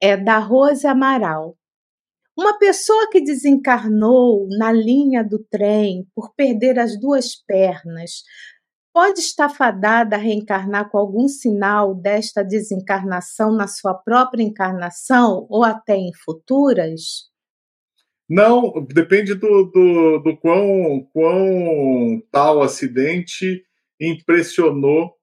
[0.00, 1.56] É da Rose Amaral.
[2.36, 8.24] Uma pessoa que desencarnou na linha do trem por perder as duas pernas
[8.92, 15.64] pode estar fadada a reencarnar com algum sinal desta desencarnação na sua própria encarnação ou
[15.64, 17.28] até em futuras?
[18.28, 23.64] Não, depende do, do, do quão, quão tal acidente
[24.00, 25.14] impressionou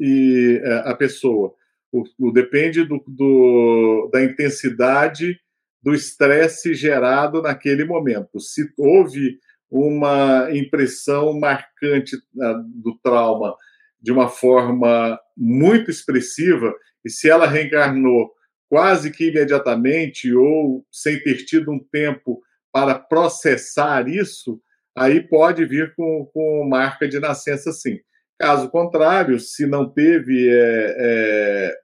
[0.00, 1.54] e, é, a pessoa.
[1.92, 5.38] O, o depende do, do, da intensidade
[5.86, 8.40] do estresse gerado naquele momento.
[8.40, 9.38] Se houve
[9.70, 13.54] uma impressão marcante né, do trauma
[14.00, 16.74] de uma forma muito expressiva,
[17.04, 18.32] e se ela reencarnou
[18.68, 24.60] quase que imediatamente ou sem ter tido um tempo para processar isso,
[24.92, 28.00] aí pode vir com, com marca de nascença, sim.
[28.36, 31.74] Caso contrário, se não teve, é, é,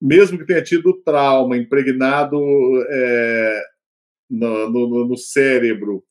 [0.00, 2.38] mesmo que tenha tido trauma impregnado
[2.88, 3.62] é,
[4.30, 6.04] no, no, no cérebro,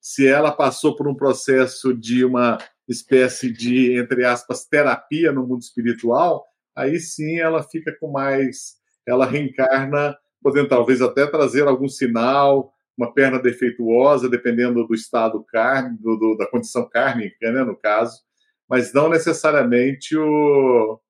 [0.00, 5.60] se ela passou por um processo de uma espécie de, entre aspas, terapia no mundo
[5.60, 8.78] espiritual, aí sim ela fica com mais.
[9.06, 16.16] Ela reencarna, podendo talvez até trazer algum sinal, uma perna defeituosa, dependendo do estado kármico,
[16.16, 18.20] do, da condição kármica, né, no caso,
[18.68, 21.00] mas não necessariamente o,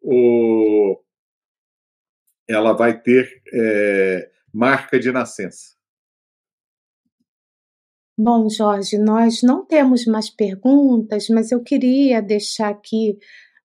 [0.00, 0.98] o,
[2.52, 5.72] ela vai ter é, marca de nascença.
[8.16, 13.18] Bom, Jorge, nós não temos mais perguntas, mas eu queria deixar aqui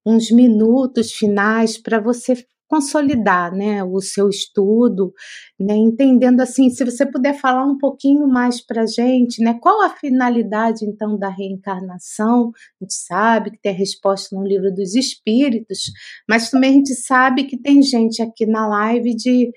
[0.05, 5.13] uns minutos finais para você consolidar, né, o seu estudo,
[5.59, 9.81] né, entendendo assim, se você puder falar um pouquinho mais para a gente, né, qual
[9.81, 12.51] a finalidade então da reencarnação?
[12.81, 15.91] A gente sabe que tem a resposta no livro dos Espíritos,
[16.29, 19.51] mas também a gente sabe que tem gente aqui na live de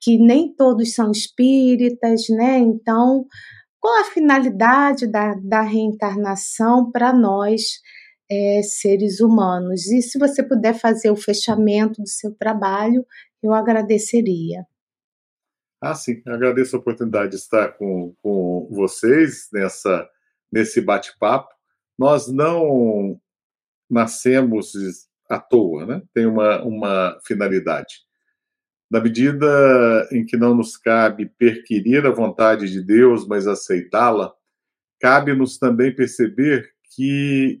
[0.00, 2.58] que nem todos são espíritas, né?
[2.58, 3.24] Então,
[3.80, 7.62] qual a finalidade da, da reencarnação para nós?
[8.30, 9.86] É, seres humanos.
[9.86, 13.06] E se você puder fazer o fechamento do seu trabalho,
[13.42, 14.66] eu agradeceria.
[15.80, 20.08] Ah, sim, agradeço a oportunidade de estar com, com vocês nessa,
[20.52, 21.52] nesse bate-papo.
[21.98, 23.20] Nós não
[23.90, 24.72] nascemos
[25.28, 26.02] à toa, né?
[26.14, 27.96] tem uma, uma finalidade.
[28.90, 34.32] Na medida em que não nos cabe perquirir a vontade de Deus, mas aceitá-la,
[35.00, 37.60] cabe-nos também perceber que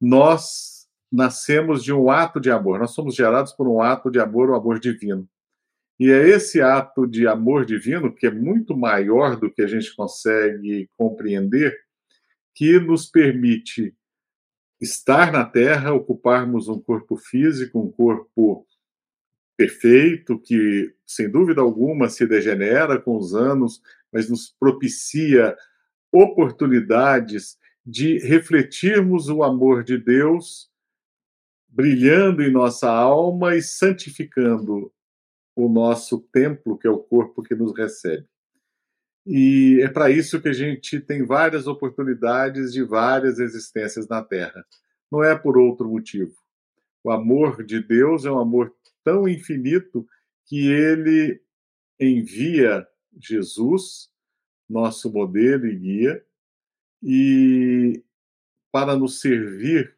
[0.00, 4.48] nós nascemos de um ato de amor, nós somos gerados por um ato de amor,
[4.48, 5.28] o um amor divino.
[5.98, 9.94] E é esse ato de amor divino, que é muito maior do que a gente
[9.94, 11.76] consegue compreender,
[12.54, 13.94] que nos permite
[14.80, 18.66] estar na Terra, ocuparmos um corpo físico, um corpo
[19.58, 25.54] perfeito, que sem dúvida alguma se degenera com os anos, mas nos propicia
[26.10, 30.70] oportunidades de refletirmos o amor de Deus
[31.68, 34.92] brilhando em nossa alma e santificando
[35.54, 38.26] o nosso templo, que é o corpo que nos recebe.
[39.26, 44.64] E é para isso que a gente tem várias oportunidades de várias existências na Terra.
[45.10, 46.34] Não é por outro motivo.
[47.04, 48.74] O amor de Deus é um amor
[49.04, 50.06] tão infinito
[50.46, 51.40] que ele
[51.98, 52.86] envia
[53.18, 54.10] Jesus
[54.68, 56.24] nosso modelo e guia,
[57.02, 58.02] e
[58.72, 59.94] para nos servir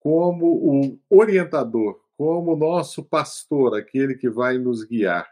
[0.00, 5.26] como o orientador, como nosso pastor, aquele que vai nos guiar.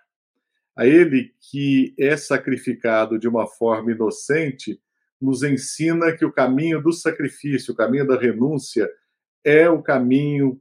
[0.74, 4.80] A ele que é sacrificado de uma forma inocente,
[5.20, 8.90] nos ensina que o caminho do sacrifício, o caminho da renúncia,
[9.44, 10.60] é o caminho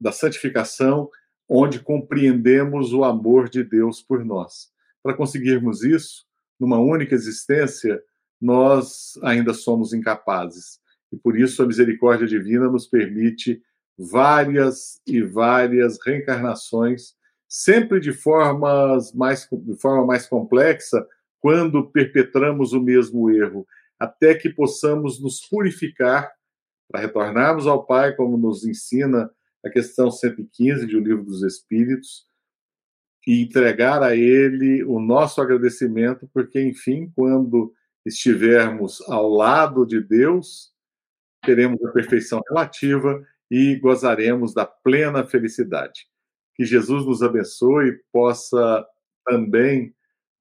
[0.00, 1.10] da santificação,
[1.48, 4.70] onde compreendemos o amor de Deus por nós.
[5.02, 6.26] Para conseguirmos isso,
[6.60, 8.00] numa única existência,
[8.40, 10.78] nós ainda somos incapazes.
[11.12, 13.62] E por isso a misericórdia divina nos permite
[13.98, 17.14] várias e várias reencarnações,
[17.48, 21.04] sempre de, formas mais, de forma mais complexa,
[21.40, 23.66] quando perpetramos o mesmo erro,
[23.98, 26.30] até que possamos nos purificar
[26.88, 29.30] para retornarmos ao Pai, como nos ensina
[29.64, 32.26] a questão 115 de O Livro dos Espíritos,
[33.26, 37.74] e entregar a Ele o nosso agradecimento, porque, enfim, quando
[38.04, 40.72] estivermos ao lado de Deus,
[41.44, 46.06] teremos a perfeição relativa e gozaremos da plena felicidade.
[46.54, 48.86] Que Jesus nos abençoe e possa
[49.24, 49.94] também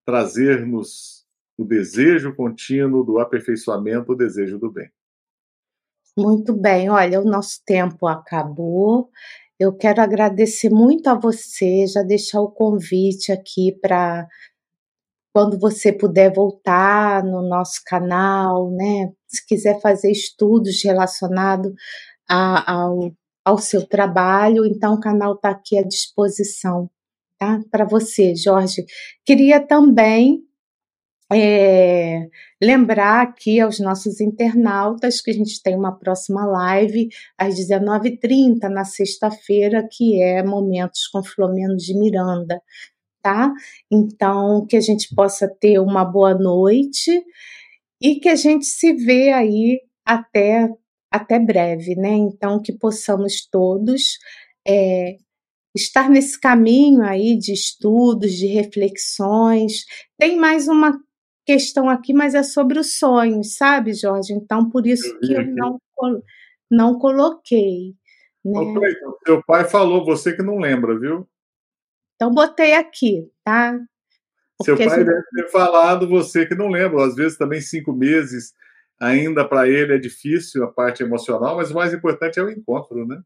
[0.05, 1.25] trazer-nos
[1.57, 4.89] o desejo contínuo do aperfeiçoamento, o desejo do bem.
[6.17, 9.09] Muito bem, olha, o nosso tempo acabou.
[9.59, 14.27] Eu quero agradecer muito a você, já deixar o convite aqui para
[15.37, 19.11] quando você puder voltar no nosso canal, né?
[19.27, 21.71] Se quiser fazer estudos relacionados
[22.27, 23.11] ao,
[23.45, 26.89] ao seu trabalho, então o canal está aqui à disposição,
[27.37, 27.59] tá?
[27.69, 28.83] Para você, Jorge.
[29.23, 30.41] Queria também
[31.31, 32.27] é,
[32.59, 38.85] lembrar aqui aos nossos internautas que a gente tem uma próxima live às 19h30 na
[38.85, 42.59] sexta-feira, que é Momentos com Flomeno de Miranda,
[43.27, 43.53] tá?
[43.91, 47.11] Então, que a gente possa ter uma boa noite
[48.01, 50.69] e que a gente se vê aí até,
[51.11, 52.11] até breve, né?
[52.11, 54.17] Então, que possamos todos
[54.65, 55.17] é,
[55.75, 59.83] estar nesse caminho aí de estudos, de reflexões.
[60.17, 60.97] Tem mais uma
[61.45, 64.31] questão aqui, mas é sobre os sonhos, sabe, Jorge?
[64.31, 65.77] Então, por isso que eu não,
[66.71, 67.93] não coloquei.
[68.45, 68.57] Né?
[68.57, 71.27] Ô, Cleiton, seu pai falou, você que não lembra, viu?
[72.17, 73.79] Então, botei aqui, tá?
[74.57, 75.05] Porque seu pai gente...
[75.05, 77.05] deve ter falado, você que não lembra.
[77.05, 78.53] Às vezes também cinco meses,
[78.99, 83.05] ainda para ele é difícil a parte emocional, mas o mais importante é o encontro,
[83.05, 83.21] né?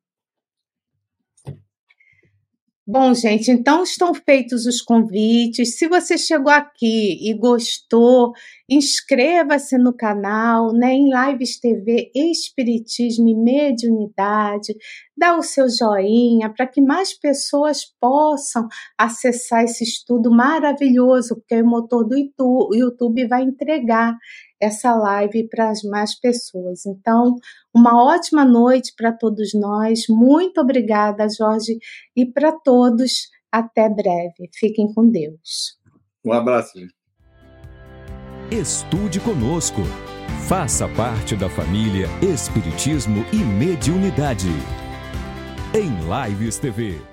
[2.86, 5.78] Bom, gente, então estão feitos os convites.
[5.78, 8.34] Se você chegou aqui e gostou,
[8.72, 14.74] inscreva-se no canal, né, em Lives TV Espiritismo e Mediunidade.
[15.16, 21.68] Dá o seu joinha para que mais pessoas possam acessar esse estudo maravilhoso, porque o
[21.68, 22.16] motor do
[22.74, 24.16] YouTube vai entregar
[24.58, 26.86] essa live para as mais pessoas.
[26.86, 27.36] Então,
[27.76, 30.06] uma ótima noite para todos nós.
[30.08, 31.78] Muito obrigada, Jorge,
[32.16, 33.30] e para todos.
[33.52, 34.50] Até breve.
[34.54, 35.78] Fiquem com Deus.
[36.24, 36.80] Um abraço.
[38.52, 39.82] Estude conosco.
[40.46, 44.50] Faça parte da família Espiritismo e Mediunidade.
[45.74, 47.11] Em Lives TV.